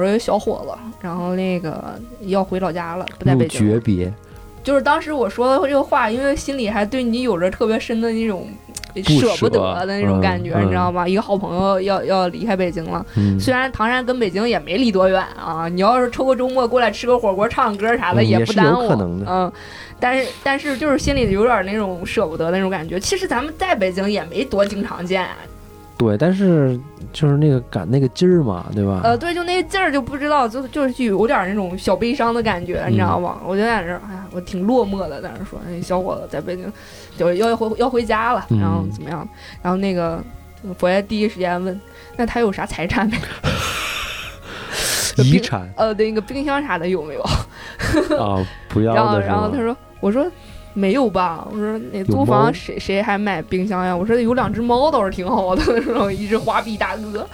[0.00, 3.60] 我说有小伙子，然后那个要回老家了，不在北京。
[3.60, 4.10] 诀别，
[4.64, 8.48] 就是当时我说的这个话，因为心里还对你有着特别深的那种
[9.04, 11.06] 舍不得的那种感觉，嗯你知道吗？
[11.06, 18.90] 一个好朋友要要离开北京了，嗯，虽然唐山跟北京也没离多远啊，你要是抽个周末过来吃个火锅、唱个歌啥的嗯也不耽误，
[19.28, 19.52] 嗯。
[20.02, 22.98] 但是但是就是心里有点那种舍不得那种感觉。
[22.98, 25.36] 其实咱们在北京也没多经常见，啊
[26.00, 26.80] 对，但是
[27.12, 29.02] 就是那个赶那个劲儿嘛，对吧？
[29.04, 33.38] 呃，对，就那个劲儿就不知道，就就是有点那种小悲伤的感觉，你知道吗？
[33.44, 36.72] 我就在这儿，哎呀，我挺落寞的，在那儿说，哎，小伙子在北京
[37.18, 39.28] 就要回要回家了，然后嗯怎么样？
[39.60, 40.24] 然后那个
[40.78, 41.78] 佛爷第一时间问，
[42.16, 43.18] 那他有啥财产没？
[45.22, 47.20] 遗产呃，那个冰箱啥的有没有？
[48.18, 50.26] 啊，不要然后然后他说，我说。
[50.74, 51.46] 没有吧？
[51.50, 53.96] 我说那租房谁谁还买冰箱呀？
[53.96, 57.26] 我说有两只猫倒是挺好的， 然后一只花臂大哥，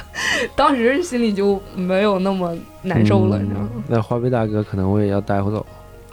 [0.54, 3.68] 当时心里就没有那么难受了，你知道吗？
[3.76, 5.64] 嗯那花臂大哥可能我也要带回走，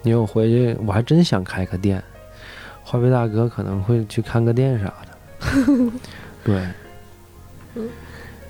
[0.03, 2.03] 因为我回去我还真想开个店，
[2.83, 5.91] 花臂大哥可能会去看个店啥的。
[6.43, 6.61] 对，
[7.75, 7.89] 嗯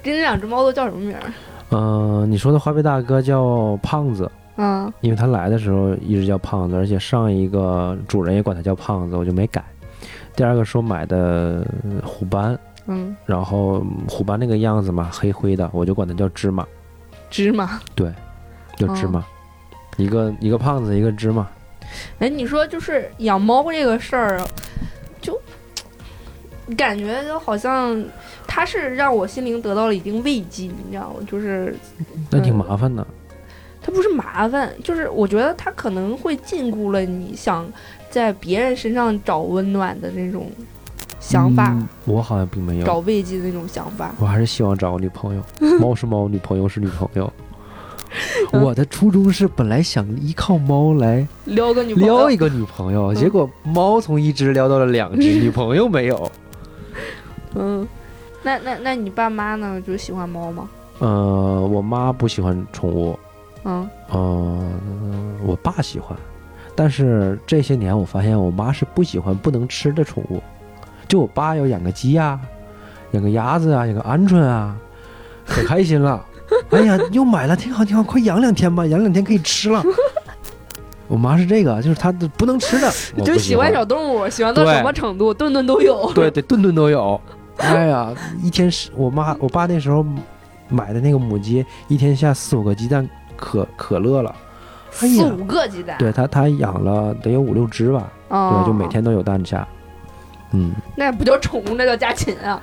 [0.04, 1.32] 这两只猫都叫什么名儿？
[1.70, 9.64] 嗯、你说的花臂大哥叫胖子，嗯因为他来的时候一直叫胖子，而且上一个主人也管他叫胖子，我就没改。
[10.36, 11.66] 第二个说买的
[12.04, 16.66] 虎斑，嗯，然后虎斑那个样子嘛，黑灰的，我就管它叫芝麻，
[17.30, 17.80] 芝麻。
[17.96, 18.12] 对
[18.78, 19.24] 叫芝麻，
[19.98, 21.48] 一个一个胖子，一个芝麻。
[22.20, 24.42] 哎，你说就是养猫这个事儿，
[25.22, 25.40] 就
[26.76, 28.04] 感觉就好像
[28.48, 31.16] 它是让我心灵得到了一定慰藉，你知道吗？
[31.30, 31.76] 就是
[32.32, 33.06] 那挺麻烦的。
[33.84, 37.66] 它不是麻烦，就是我觉得它可能会禁锢了你想
[38.10, 40.50] 在别人身上找温暖的那种
[41.20, 44.16] 想法，嗯我好像并没有，找慰藉的那种想法。
[44.20, 45.44] 我还是希望找个女朋友。
[45.80, 47.32] 猫是猫，女朋友是女朋友。
[48.54, 56.32] 我的初衷是本来想依靠猫来撩个女朋友撩一个女朋友，嗯结果猫从一只撩到了两只， 女朋友没有。
[57.56, 57.88] 嗯，
[58.44, 59.82] 那那那你爸妈呢？
[59.82, 60.70] 就喜欢猫吗？
[61.00, 63.18] 呃，我妈不喜欢宠物，
[63.66, 66.18] 嗯嗯、我爸喜欢，
[66.76, 70.42] 但是这些年我发现我妈是不喜欢不能吃的宠物。
[71.08, 72.40] 就我爸要养个鸡呀、
[73.12, 74.76] 养个鸭子啊，养个鹌鹑啊，
[75.46, 76.26] 可开心了。
[76.70, 79.84] 哎呀，又买了，挺好挺好，快养两天吧，养两天可以吃了。
[81.08, 82.92] 我妈是这个，就是她的不能吃的，
[83.24, 86.12] 就喜欢欢小动物，喜欢到什么程度，顿顿都有。
[86.14, 87.20] 对对，顿顿都有。
[87.58, 90.06] 哎呀，一天是我妈我爸那时候
[90.70, 93.08] 买的那个母鸡，一天下四五个鸡蛋，
[93.44, 94.34] 可可乐了。
[94.92, 99.68] 四五个鸡蛋，对他他养了得有五六只吧，哦，对，就每天都有蛋下。
[100.52, 102.62] 嗯，那不叫宠物，那叫家禽啊！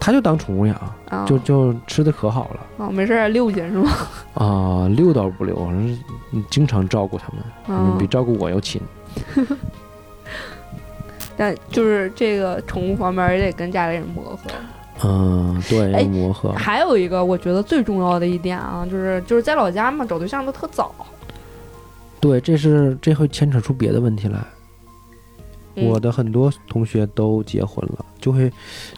[0.00, 0.76] 他就当宠物养，
[1.08, 3.90] 啊，就就吃的可好了哦，没事儿遛去是吗？
[4.34, 5.98] 啊，遛倒不遛，反正
[6.30, 7.28] 你经常照顾他
[7.68, 8.82] 们，比，照顾我要勤。
[11.36, 14.50] 但就是这个宠物方面也得跟家里人磨合。
[15.04, 16.50] 嗯，对，磨合。
[16.52, 20.94] 还有一个我觉得最重要的一点啊，就是就是在老家嘛，找对象都特早。
[22.20, 24.38] 对，这是这会牵扯出别的问题来。
[25.76, 28.48] 嗯我的很多同学都结婚了，就会，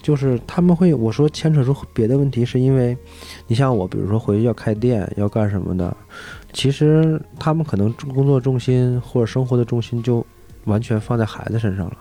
[0.02, 2.94] 就是他们会我说牵扯出别的问题，是因为
[3.46, 5.96] 你像我，比如说回去要开店要干什么的，
[6.52, 10.22] 其实他们可能工作重心或者生活的重心就
[10.66, 11.96] 完全放在孩子身上了，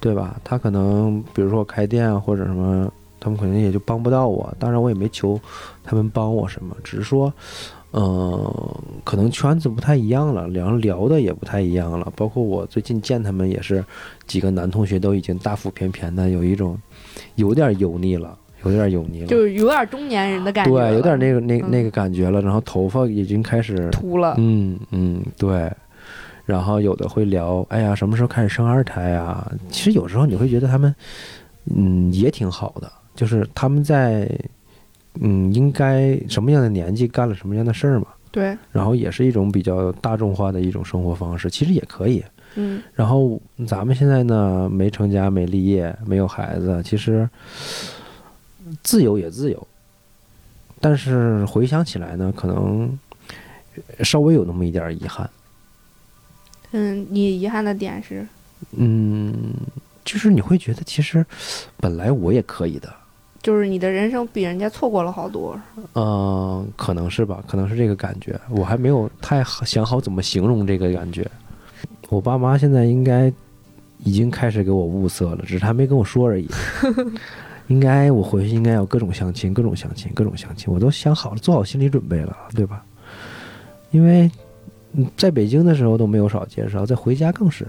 [0.00, 0.38] 对吧？
[0.44, 4.52] 他可能比如说我开店啊或者什么，他们可能也就帮不到我。
[4.58, 5.40] 当然我也没求
[5.84, 7.32] 他们帮我什么，只是说。
[7.90, 8.54] 嗯，
[9.02, 12.12] 可能圈子不太一样了，聊聊的也不太一样了。
[12.14, 13.82] 包括我最近见他们也是，
[14.26, 16.78] 几个男同学都已经大腹便便的，有一种
[17.36, 22.42] 有点油腻了，有点油腻了，就是有点中年人的感觉，对，有点那个那嗯那个感觉了。
[22.42, 24.34] 然后头发已经开始，秃了。
[24.36, 25.72] 嗯嗯，对。
[26.44, 29.50] 然后有的会聊，哎呀，什么时候开始生二胎啊？
[29.70, 30.94] 其实有时候你会觉得他们，
[31.74, 34.30] 嗯，也挺好的，就是他们在，
[35.20, 38.06] 嗯，应该什么样的年纪干了什么样的事儿嘛。
[38.30, 42.24] 对，然后也是一种比较大众化的一种生活方式，其实也可以。
[42.54, 47.28] 嗯然后咱们现在呢，没成家、没立业、没有孩子，其实
[48.84, 49.66] 自由也自由，
[50.80, 52.96] 但是回想起来呢，可能
[54.04, 55.28] 稍微有那么一点遗憾。
[56.70, 58.24] 嗯，你遗憾的点是，
[58.76, 59.34] 嗯，
[60.04, 61.24] 就是你会觉得，其实
[61.78, 62.94] 本来我也可以的。
[63.48, 65.58] 就是你的人生比人家错过了好多。
[65.94, 71.26] 嗯、可能是吧，可能是这个感觉，我还没有太好想好怎么形容这个感觉。
[72.10, 73.32] 我爸妈现在应该
[74.04, 76.46] 已经开始给我物色了，只是还没跟我说而已。
[77.68, 82.84] 应该我回去应该有各种相亲，各种相亲，各种相亲，我都想好了，做好心理准备了，对吧？
[83.92, 84.30] 因为
[84.92, 87.66] 嗯在北京的时候都没有少介绍，在回家更是，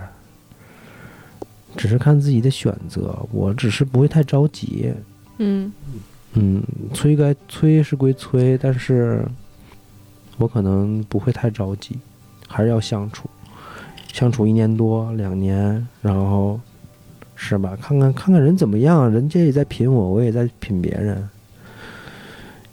[1.77, 4.93] 只是看自己的选择，我只是不会太着急。
[5.39, 5.71] 嗯
[6.33, 6.61] 嗯，
[6.93, 9.25] 催该催是归催，但是
[10.37, 11.97] 我可能不会太着急，
[12.47, 13.27] 还是要相处，
[14.13, 16.59] 相处一年多两年，然后
[17.35, 17.75] 是吧？
[17.81, 21.27] 看看看看人怎么样，人家也在品我，我也在品别人。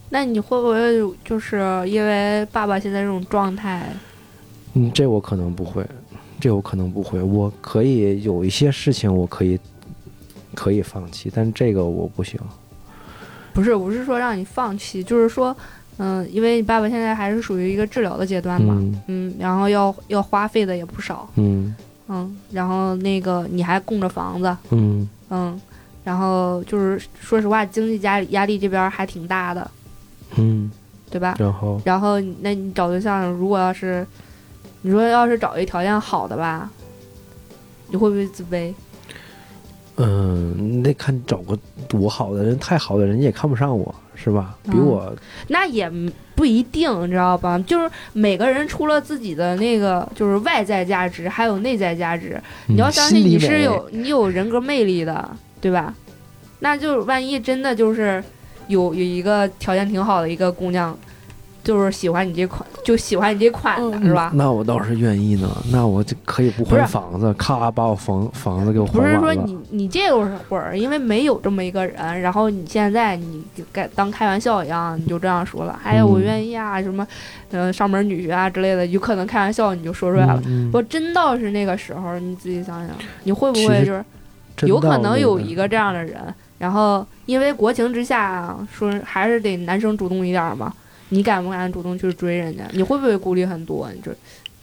[0.09, 3.89] 那你会不会就是因为爸爸现在这种状态，
[4.75, 5.85] 嗯，这我可能不会，
[6.39, 9.59] 这我可能不会，我可以有一些事情我可以
[10.57, 12.41] 可以放弃，但这个我不行。
[13.53, 15.57] 不是不是说让你放弃，就是说，
[15.99, 19.03] 嗯，因为你爸爸现在还是属于一个治疗的阶段嘛，嗯。
[19.07, 21.77] 嗯，然后要要花费的也不少，嗯。
[22.09, 25.09] 嗯，然后那个你还供着房子，嗯。
[25.31, 25.61] 嗯，
[26.05, 29.71] 然后就是说实话，经济压力压力这边还挺大的，
[30.37, 30.71] 嗯，
[31.11, 31.35] 对吧？
[31.39, 31.81] 然后？
[31.85, 34.07] 然后那你找对象，如果要是
[34.83, 36.71] 你说要是找一条件好的吧，
[37.89, 38.73] 你会不会自卑？
[39.97, 44.57] 嗯，你得看找个多好的人，太好的人家也看不上我，是吧？
[44.65, 45.17] 比嗯我，
[45.49, 45.91] 那也
[46.35, 47.59] 不一定，你知道吧？
[47.67, 52.39] 就是每个人除了自己的那个就是外在价值，还有内在价值。
[52.67, 55.31] 你要嗯相信你是有你有人格魅力的，
[55.61, 55.95] 对吧？
[56.61, 58.23] 那就万一真的就是
[58.69, 60.97] 有有一个条件挺好的一个姑娘，
[61.67, 64.31] 就是喜欢你这款，就喜欢你这款的，是吧？
[64.33, 69.19] 那我倒是愿意呢，那我就可以不不是还房子，咔把我房房子给我还不是。
[69.19, 70.13] 说你你这
[70.49, 77.05] 会儿因为没有这么一个人，然后你现在你就该当开玩笑一样，你就这样说了，哎呀，我嗯愿意啊，什么，
[77.51, 80.41] 嗯、上门女婿啊之类的，有可能开玩笑你就说出来了。
[80.47, 84.05] 嗯，嗯我真到是那个时候，你自己想想，你会不会就是
[84.67, 86.17] 有可能有一个这样的人，
[86.59, 90.73] 然后因为国情之下啊，说还是得男生主动一点儿嘛，
[91.09, 92.69] 你敢不敢主动去追人家？
[92.73, 93.91] 你会不会顾虑很多？
[93.93, 94.15] 你这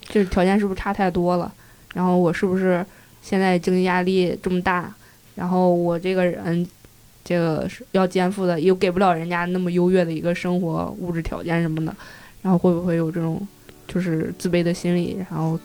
[0.01, 1.51] 这条件是不是差太多了？
[1.93, 2.86] 然后我是不是
[3.21, 4.93] 现在经济压力这么大？
[5.36, 6.67] 然后我这个人，
[7.23, 11.95] 这个是要肩负的，又给不了人家那么优越的一个生活物质条件什么的，
[12.41, 13.47] 然后会不会有这种
[13.88, 15.17] 就是自卑的心理？
[15.29, 15.58] 然后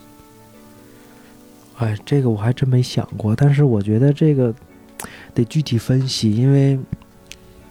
[1.79, 4.55] 哎，这个我还真没想过，但是我觉得这个
[5.35, 6.79] 得具体分析，因为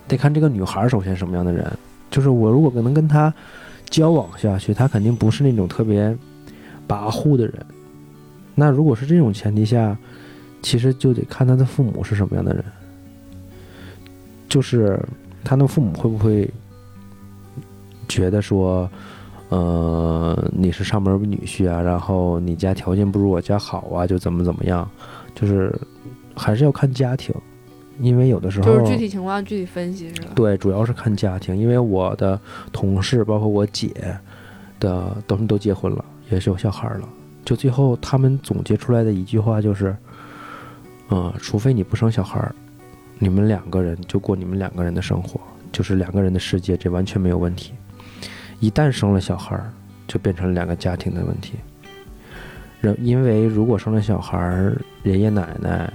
[0.08, 1.66] 得看这个女孩儿首先什么样的人。
[2.10, 3.34] 就是我如果能跟他
[3.90, 6.16] 交往下去，他肯定不是那种特别
[6.88, 7.66] 跋扈的人。
[8.56, 9.98] 那如果是这种前提下，
[10.62, 12.64] 其实就得看他的父母是什么样的人，
[14.50, 15.00] 就是
[15.44, 16.50] 他的父母会不会
[18.08, 18.90] 觉得说，
[19.50, 24.90] 呃，你是上门女婿啊，然后你家条件不如我家好啊，就怎么怎么样，
[25.36, 25.74] 就是
[26.36, 27.34] 还是要看家庭，
[28.00, 30.30] 因为有的时候就是具体情况具体分析是吧？
[30.36, 32.40] 对，主要是看家庭，因为我的
[32.72, 34.18] 同事包括我姐
[34.80, 37.10] 的都都结婚了，也是有小孩了，
[37.44, 39.96] 就最后他们总结出来的一句话就是，
[41.10, 42.54] 嗯、除非你不生小孩儿，
[43.18, 45.40] 你们两个人就过你们两个人的生活，
[45.72, 47.74] 就是两个人的世界，这完全没有问题。
[48.60, 49.72] 一旦生了小孩儿，
[50.08, 51.54] 就变成了两个家庭的问题。
[52.80, 55.92] 人因为如果生了小孩儿，爷爷奶奶、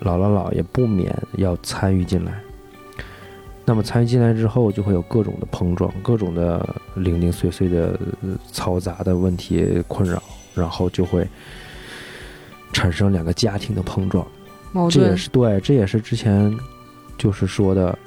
[0.00, 2.32] 姥姥姥爷不免要参与进来。
[3.64, 10.22] 那么参与进来之后，就会有各种的碰撞，各种的零零碎碎的呃嘈杂的问题困扰，
[10.54, 11.26] 然后就会
[12.72, 14.24] 产生两个家庭的碰撞。
[14.72, 16.56] 矛这也，是对，这也是之前
[17.18, 17.98] 就是说的，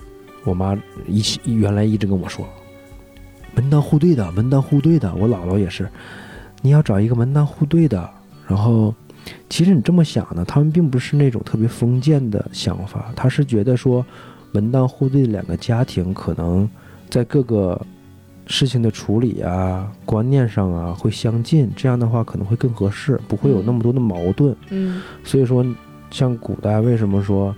[0.46, 0.78] 我妈
[1.08, 2.48] 一起原来一直跟我说，
[3.54, 5.14] 门当户对的，门当户对的。
[5.16, 5.90] 我姥姥也是，
[6.62, 8.10] 你要找一个门当户对的。
[8.48, 8.94] 然后，
[9.49, 14.05] 其实你这么想呢，他们并不是那种特别封建的想法，他是觉得说，
[14.51, 16.69] 门当户对的两个家庭可能
[17.09, 17.80] 在各个
[18.47, 24.55] 事情的处理啊、观念上啊会相近，这样的话可能会更合适，不会有那么多的矛盾。
[24.69, 25.65] 嗯所以说，
[26.09, 27.55] 像古代为什么说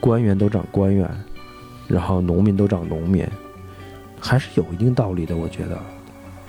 [0.00, 1.08] 官员都长官员，
[1.86, 3.24] 然后农民都长农民，
[4.18, 5.36] 还是有一定道理的。
[5.36, 5.78] 我觉得，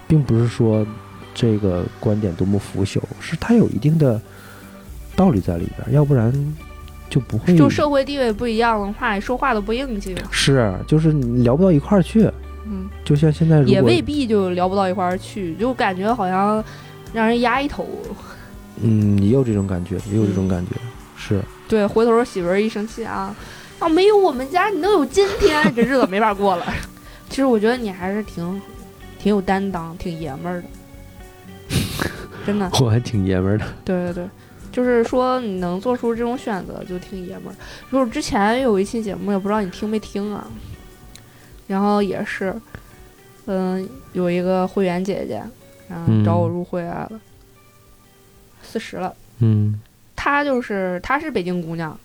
[0.08, 0.86] 并不是说
[1.36, 4.20] 这个观点多么腐朽，是它有一定的
[5.16, 6.32] 道理在里边儿，要不然
[7.10, 10.16] 就不会就社会地位不一样的话，说话都不硬气。
[10.32, 12.30] 是就是你聊不到一块儿去。
[12.68, 16.64] 嗯，就像现在也未必就聊不到一块儿去，就感觉好像
[17.14, 17.88] 让人压一头。
[18.82, 20.72] 嗯，也有这种感觉，也有这种感觉，
[21.16, 23.36] 是对，回头媳妇儿一生气啊，
[23.80, 26.66] 啊，没有我们家你能有今天，这日子没法过了。
[27.30, 28.62] 其实我觉得你还是挺
[29.20, 30.68] 挺有担当，挺爷们儿的，
[32.46, 32.70] 真的。
[32.82, 33.66] 我还挺爷们儿的。
[33.86, 34.28] 对对对，
[34.76, 37.56] 就是说你能做出这种选择，就挺爷们儿。
[37.90, 40.46] 就是之前有一期节目，也不知道你听没听啊。
[41.66, 42.54] 然后也是，
[43.46, 45.42] 嗯，有一个会员姐姐，
[45.88, 47.22] 然后找我嗯入会来了，
[48.62, 49.16] 四十了。
[49.40, 49.80] 嗯
[50.14, 51.98] 她就是她是北京姑娘，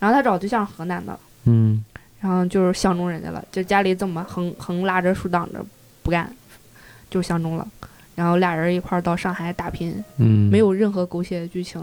[0.00, 1.84] 然后她找对象河南的，嗯
[2.20, 5.64] 然后就是相中人家了，就家里怎么横横拉着竖挡着
[6.02, 6.28] 不干，
[7.08, 7.64] 就相中了。
[8.18, 11.80] 然后俩人一块儿到上海打拼，嗯，没有任何狗血的剧情，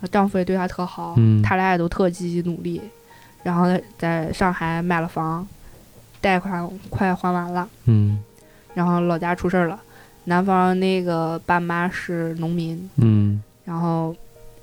[0.00, 1.40] 呃丈夫也对她特好，嗯。
[1.40, 2.80] 他俩也都特积极努力，
[3.44, 5.46] 然后在在上海买了房，
[6.20, 8.18] 贷款快还完了，嗯。
[8.74, 9.80] 然后老家出事儿了，
[10.24, 13.40] 男方那个爸妈是农民，嗯。
[13.64, 14.12] 然后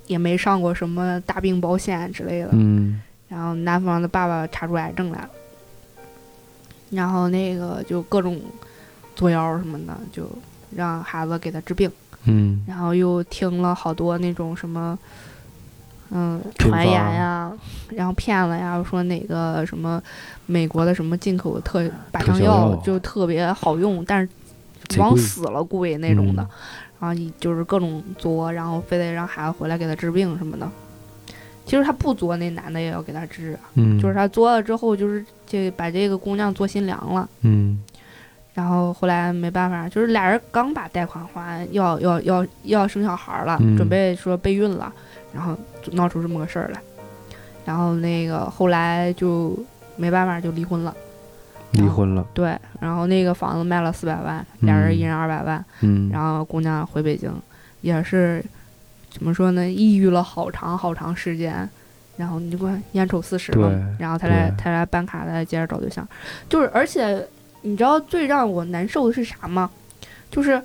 [0.07, 3.01] 也没上过什么大病保险之类的，嗯。
[3.29, 5.29] 然后男方的爸爸查出癌症来了，
[6.89, 8.41] 然后那个就各种
[9.15, 10.29] 作妖什么的，就
[10.77, 11.91] 让孩子给他治病。
[12.25, 12.63] 嗯。
[12.67, 14.97] 然后又听了好多那种什么，
[16.11, 17.13] 嗯，传言方。
[17.13, 17.51] 呀，
[17.89, 20.01] 然后骗了呀，说哪个什么
[20.45, 26.49] 美国的什么进口特靶特效向药药就特别好用，但是往死了贵那种的，嗯。
[26.99, 30.69] 然后你就是各种作，然后非得让孩子回来给他治病什么的。
[31.65, 37.29] 其实他不作，那男的也要给他治啊，嗯，就是他作了之后，就是这把这个姑娘作心凉了。
[37.41, 37.83] 嗯
[38.57, 44.91] 然后后来没办法，就是俩人刚把贷款还，要要要要生小孩了，嗯准备说备孕了，
[45.31, 46.81] 然后就闹出这么个事儿来。
[47.63, 49.55] 然后那个后来就
[49.95, 50.91] 没办法，就离婚了。
[51.73, 57.31] 离婚了，对，然后那个房子卖了四百万，俩人一人二百万，嗯，然后姑娘回北京，
[57.81, 58.43] 也是
[59.11, 61.69] 怎么说呢，抑郁了好长好长时间。
[62.15, 66.07] 然后你就管眼瞅四十了，然后他来对他来办卡，他来接着找对象，
[66.49, 67.23] 就是而且
[67.61, 69.69] 你知道最让我难受的是啥吗？
[70.31, 70.61] 就是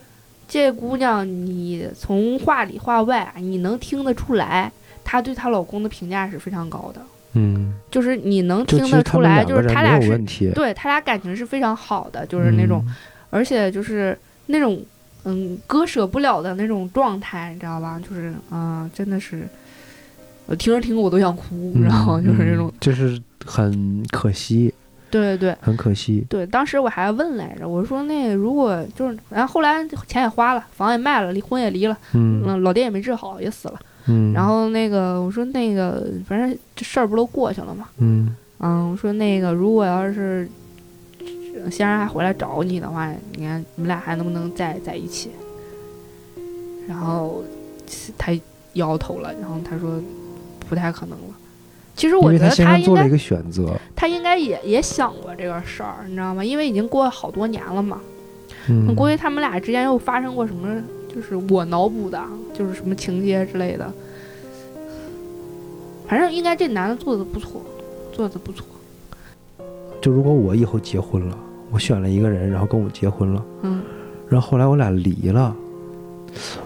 [0.49, 4.71] 这姑娘，你从话里话外啊，你能听得出来，
[5.05, 7.01] 她对她老公的评价是非常高的，
[7.35, 10.19] 嗯，就是你能听得出来，就是他俩是
[10.55, 12.85] 对他俩感情是非常好的，就是那种，
[13.31, 14.79] 而且就是那种
[15.25, 17.99] 嗯割舍不了的那种状态，你知道吧？
[18.07, 19.49] 就是啊、真的是，
[20.47, 24.75] 我听着听着我都想哭， 嗯，然后就是那种嗯，就是很可惜，
[25.13, 25.57] 对对对。
[25.61, 33.79] 很可惜，对，当时我还问来着，我说那如果就是，然后后来钱也花了，房也卖了，离婚也离了，嗯嗯，老爹也没治好，也死了。
[34.07, 37.89] 嗯，然后那个我说那个反正这事儿不都过去了吗？
[37.99, 40.49] 嗯嗯，我说那个如果要是
[41.55, 45.31] 呃先生还回来找你的话，你看你们俩还能不能再在一起？
[46.89, 47.45] 然后
[48.19, 48.33] 他
[48.73, 50.03] 摇头了，然后他说
[50.69, 51.35] 不太可能了。
[52.03, 56.45] 其实我觉得应该先生做了一个选择，他应该也也想过这个事儿，你知道吗？
[56.45, 58.01] 因为已经过了好多年了嘛。
[58.69, 60.83] 嗯，估计他们俩之间又发生过什么，
[61.15, 62.21] 就是我脑补的，
[62.53, 63.89] 就是什么情节之类的。
[66.09, 67.63] 反正应该这男的做的不错，
[68.13, 68.67] 做的不错。
[70.01, 71.39] 就如果我以后结婚了，
[71.71, 73.81] 我选了一个人，然后跟我结婚了，嗯，
[74.29, 75.55] 然后后来我俩离了，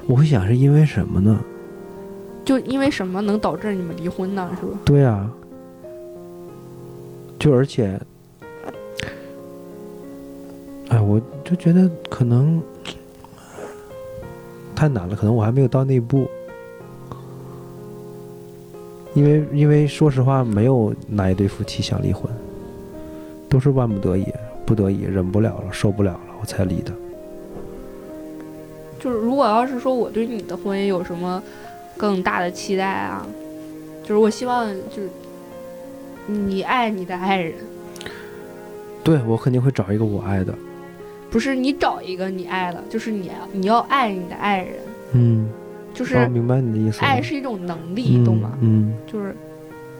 [0.06, 1.38] 我会想是因为什么呢？
[2.46, 4.48] 就因为什么能导致你们离婚呢？
[4.60, 4.78] 是吧？
[4.84, 5.28] 对啊，
[7.40, 8.00] 就而且，
[10.88, 12.62] 哎，我就觉得可能
[14.76, 16.28] 太难了，可能我还没有到那一步。
[19.14, 22.30] 因为因为说实话，没有哪一对夫妻想离婚，
[23.48, 24.24] 都是万不得已，
[24.64, 26.92] 不得已忍不了了，受不了了，我才离的。
[29.00, 31.42] 就是如果要是说我对你的婚姻有什么
[31.96, 33.26] 更大的期待啊，
[34.02, 35.08] 就是我希望就是
[36.26, 37.54] 你爱你的爱人，
[39.04, 40.54] 对我肯定会找一个我爱的。
[41.30, 44.74] 不是你找一个你爱的，就是你你要爱你的爱人，
[45.12, 45.48] 嗯，
[45.92, 47.00] 就是我，明白你的意思。
[47.04, 48.52] 爱是一种能力，懂吗？
[48.60, 49.34] 嗯就是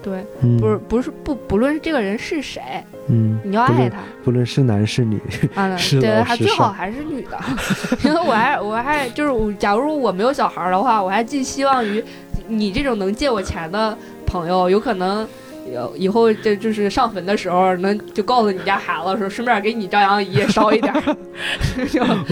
[0.07, 2.63] 对，嗯，不是不是不不论这个人是谁，
[3.09, 3.99] 嗯，你要爱他。
[4.23, 5.21] 不论是男是女，
[5.57, 7.37] 啊， 是对，还最好还是女的，
[8.05, 12.03] 因为我还我还就是我，假如我没有小孩儿的话，我还寄希望于
[12.47, 15.27] 你这种能借我钱的朋友，有可能有
[15.95, 20.93] 以后这就是上坟的时候，能就告诉你家孩子说，顺便给你张阳姨也烧一点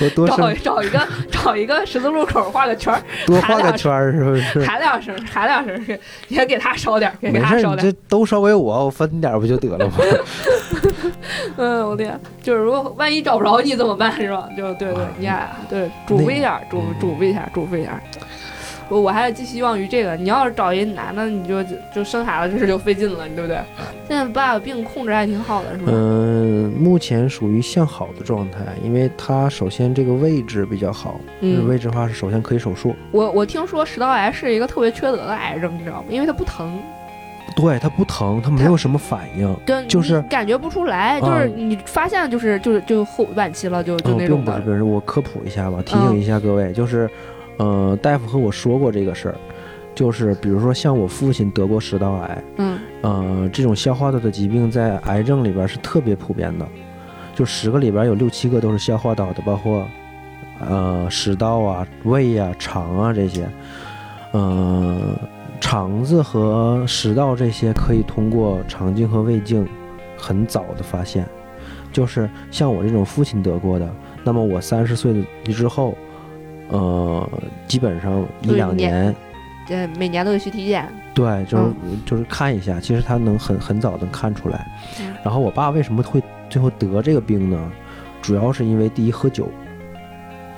[0.00, 4.64] 我多找找一个找一个十字路口画个圈儿， 多画个圈儿，是不是？
[4.66, 9.94] 喊两声，喊两声，也给他烧点给他烧点这都烧给我，我分你点儿不就得了吗？
[11.56, 14.48] 嗯，我天，就是如果万一找不着你怎么办是吧？
[14.56, 18.00] 就对对，你俩对嘱咐一下，嘱嗯嘱咐一下，嘱咐一下。
[18.88, 21.62] 我我还寄希望于这个，你要是找一男的，你就
[21.94, 23.58] 就生孩子这事就费劲了，对不对？
[24.08, 25.92] 现在爸爸病控制还挺好的，是吗？
[25.92, 36.04] 嗯，目前属于向好的状态，因为他首先这个位置比较好，嗯位置的话是首先可以手术，我我听说食道癌是一个特别缺德的癌症，你知道吗？
[36.10, 36.78] 因为它不疼，
[37.56, 39.56] 对，它不疼，它没有什么反应。
[39.64, 44.56] 对，就是感觉不出来，就是嗯你发现就是就是就后晚期了，就就嗯，那种的并不是，。
[44.58, 47.08] 并不是，我科普一下吧，提醒一下各位，就是，
[47.58, 49.34] 呃，大夫和我说过这个事儿，
[49.94, 52.78] 就是比如说像我父亲得过食道癌，嗯。
[53.02, 56.66] 呃，这种消化道的疾病在癌症里边是特别普遍的，
[57.34, 59.86] 就十个里边有六七个都是消化道的，包括
[60.58, 63.46] 呃食道啊、胃呀、肠啊这些，
[64.32, 65.14] 呃，
[65.60, 69.68] 肠子和食道这些可以通过肠镜和胃镜
[70.16, 71.26] 很早的发现，
[71.92, 73.86] 就是像我这种父亲得过的，
[74.24, 75.94] 那么我三十岁的之后，
[76.74, 77.30] 呃，
[77.68, 79.14] 基本上一两年。
[79.66, 80.86] 对，每年都得去体检。
[81.14, 84.66] 对，就是、嗯就是看一下，其实他能很很早能看出来。
[85.00, 87.72] 嗯然后我爸为什么会最后得这个病呢？
[88.20, 89.48] 主要是因为第一喝酒，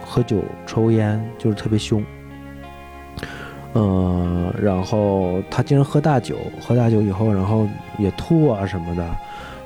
[0.05, 2.03] 喝酒抽烟就是特别凶。
[3.75, 9.07] 嗯、然后他经常喝大酒，喝大酒以后，然后也吐啊什么的，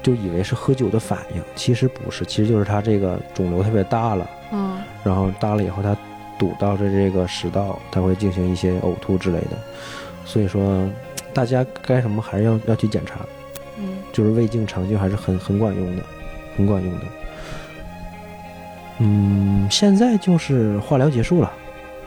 [0.03, 5.97] 就以为是喝酒的反应，其实不是，其实就是他这个肿瘤特别大了，嗯然后大了以后，它
[6.41, 9.59] 堵到的这个食道，它会进行一些呕吐之类的。
[10.25, 10.89] 所以说，
[11.35, 13.17] 大家该什么还是要要去检查，
[13.79, 16.03] 嗯就是胃镜、肠镜还是很很管用的，
[16.57, 17.01] 很管用的。
[19.01, 21.53] 嗯，现在就是化疗结束了，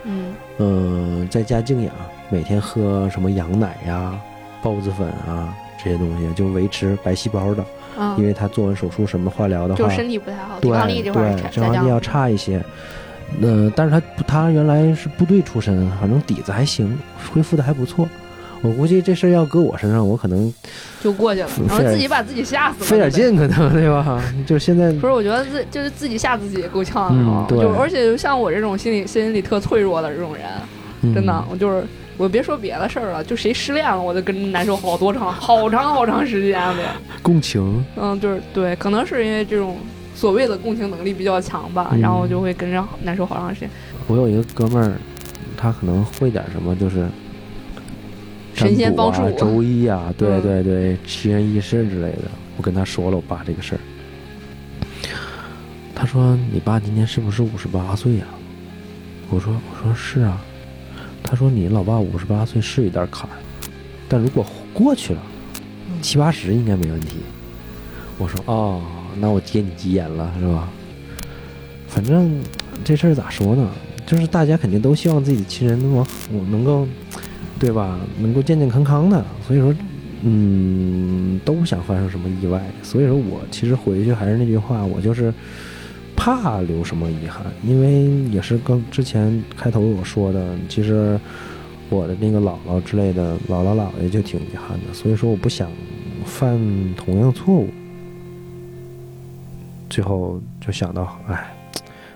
[0.03, 1.93] 嗯嗯，在家静养，
[2.29, 4.19] 每天喝什么羊奶呀、
[4.63, 7.63] 孢子粉啊这些东西，就维持白细胞的，
[7.99, 12.63] 嗯，因为他做完手术什么化疗的话，就身体不太好，抵对抗力这块儿要差一些。
[13.41, 16.97] 呃，但是他他原来是部队出身，反正底子还行，
[17.33, 18.07] 恢复的还不错。
[18.61, 20.53] 我估计这事儿要搁我身上，我可能
[21.01, 23.11] 就过去了，然后自己把自己吓死了，费点。
[23.11, 24.21] 劲，可能对吧？
[24.47, 27.45] 就是现在不是，我觉得自就是自己吓自己也够呛的，嗯？
[27.49, 31.83] 对就而且就像我这种心理心理特脆弱的这种人，真的嗯，我就是
[32.15, 36.83] 我别说别的事儿了，就谁失恋了，我就跟难受好多长好长好长时间的。
[37.21, 39.75] 共情，嗯，就是对，可能是因为这种
[40.15, 43.69] 所谓的共情能力比较强吧，嗯然后就会跟着难受好长时间。
[44.07, 44.97] 我有一个哥们儿，
[45.57, 47.07] 他可能会点什么，就是
[48.53, 52.29] 神仙占卜啊、周易啊，对嗯对对，奇人异事之类的。
[52.57, 53.81] 我跟他说了我爸这个事儿，
[55.95, 58.25] 他说：“你爸今年是不是五十八岁呀？”
[59.31, 60.39] 我说：“我说是啊。”
[61.23, 63.33] 他说：“你老爸五十八岁是有点坎儿，
[64.07, 65.21] 但如果过去了，
[66.01, 67.17] 七八十应该没问题。”
[68.19, 68.81] 我说：“哦，
[69.19, 70.69] 那我接你吉言了，是吧？
[71.87, 72.39] 反正
[72.83, 73.69] 这事儿咋说呢？
[74.05, 76.05] 就是大家肯定都希望自己的亲人能够
[76.49, 76.87] 能够，
[77.57, 77.97] 对吧？
[78.19, 79.23] 能够健健康康的。
[79.47, 79.73] 所以说，
[80.23, 82.61] 嗯，都不想发生什么意外。
[82.81, 85.33] 所以说我其实回去还是那句话，我就是
[86.15, 91.17] 怕留什么遗憾，因为也是跟之前开头我说的，其实
[91.89, 94.93] 我的那个姥姥之类的姥姥姥爷就挺遗憾的。
[94.93, 95.71] 所以说我不想
[96.25, 96.59] 犯
[96.97, 97.69] 同样错误。
[99.93, 101.53] 最后就想到，哎，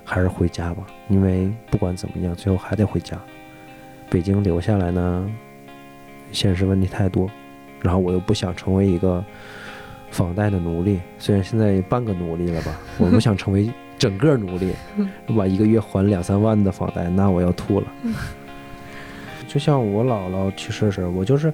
[0.03, 3.15] 还是回家吧，因为不管怎么样，最后还得回家。
[4.09, 5.29] 北京留下来呢，
[6.31, 7.29] 现实问题太多，
[7.83, 9.23] 然后我又不想成为一个
[10.09, 14.73] 房贷的奴隶，虽然现在半个奴隶了吧， 我不想成为整个努力，
[15.37, 17.85] 把一个月还两三万的房贷，那我要吐了。
[19.47, 21.53] 就像我姥姥去世时，我就是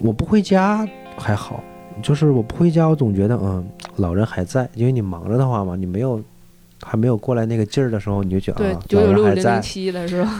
[0.00, 0.84] 我不回家
[1.16, 1.62] 还好，
[2.02, 6.22] 就是我不回家，我总觉得嗯，老人还在，因为你忙着的话嘛，你没有
[6.82, 9.60] 还没有过来那个劲儿的时候，你就觉得老人还在。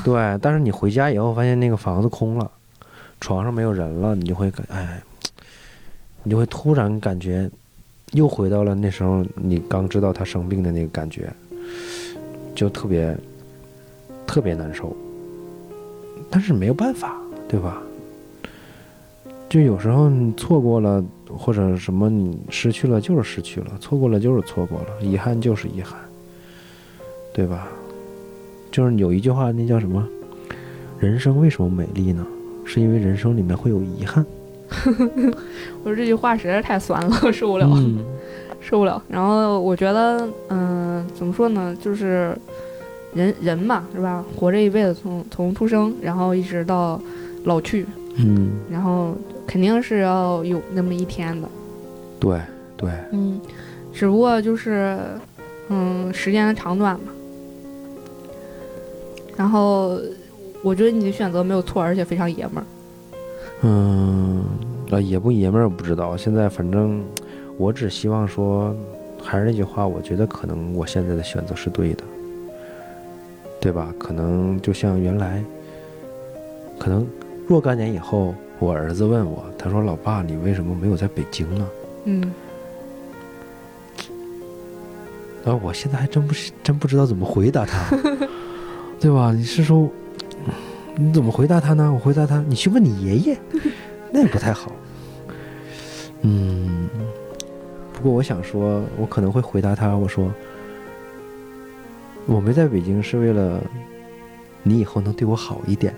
[0.05, 2.51] 对，但是你回家以后发现那个房子空了，
[3.21, 5.03] 床上没有人了，你就会感哎，
[6.23, 7.51] 你就会突然感觉
[8.13, 11.31] 又回到了那时候你刚知道他生病的那个感觉，
[12.55, 13.17] 就特别
[14.27, 14.97] 特别难受。
[16.31, 17.17] 但是没有办法，
[17.49, 17.83] 对吧？
[19.49, 21.03] 就有时候你错过了
[21.37, 25.99] 或者什么，你失去了就是失去了，错过了就是错过了，遗憾就是遗憾，
[27.33, 27.69] 对吧？
[28.71, 30.07] 就是有一句话，那叫什么？
[30.99, 32.27] 人生为什么美丽呢？
[32.65, 34.25] 是因为人生里面会有遗憾。
[35.83, 37.67] 我说这句话实在是太酸了， 受不了。
[37.75, 38.05] 嗯
[38.61, 39.01] 受不了。
[39.09, 42.37] 然后我觉得，嗯、怎么说呢，就是
[43.15, 44.23] 人人嘛，是吧？
[44.37, 47.01] 活这一辈子从，从出生，然后一直到
[47.45, 47.87] 老去，
[48.17, 49.15] 嗯，然后
[49.49, 51.49] 肯定是要有那么一天的。
[52.21, 52.39] 对
[52.77, 53.41] 对，嗯，
[53.93, 54.99] 只不过就是，
[55.69, 57.11] 嗯，时间的长短嘛。
[59.37, 59.99] 然后，
[60.63, 62.65] 我觉得你的选择没有错，而且非常爷们儿。
[63.63, 64.45] 嗯，
[64.91, 66.17] 啊，爷不爷们儿我不知道。
[66.17, 67.03] 现在反正
[67.57, 68.75] 我只希望说，
[69.23, 72.05] 还是那句话，我觉得可能我现在的选择是对的，
[73.61, 73.95] 对吧？
[73.99, 75.43] 可能就像原来，
[76.79, 77.07] 可能
[77.47, 81.69] 若干年以后，我儿子问我，他说：“老爸，你为什么没有在北京呢
[82.05, 82.33] 嗯，？”
[85.45, 87.97] 然后我现在还真不是真不知道怎么回答他，
[89.01, 89.33] 对吧？
[89.33, 89.89] 你是说
[90.97, 91.91] 你怎么回答他呢？
[91.93, 93.39] 我回答他，你去问你爷爷，
[94.11, 94.73] 那也不太好。
[96.23, 96.89] 嗯，
[97.93, 100.31] 不过我想说，我可能会回答他，我说
[102.27, 103.63] 我没在北京是为了
[104.65, 105.95] 你以后能对我好一点。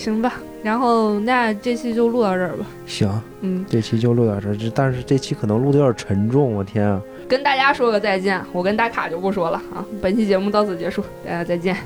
[0.00, 0.34] 行吧。
[0.62, 2.66] 然后那这期就录到这儿吧。
[2.86, 7.00] 行，嗯，这期就录到这儿，这但是这期可能录的有点沉重，我天啊！
[7.28, 9.84] 跟大家说个再见，我跟大卡就不说了啊。
[10.02, 11.76] 本期节目到此结束，大家再见。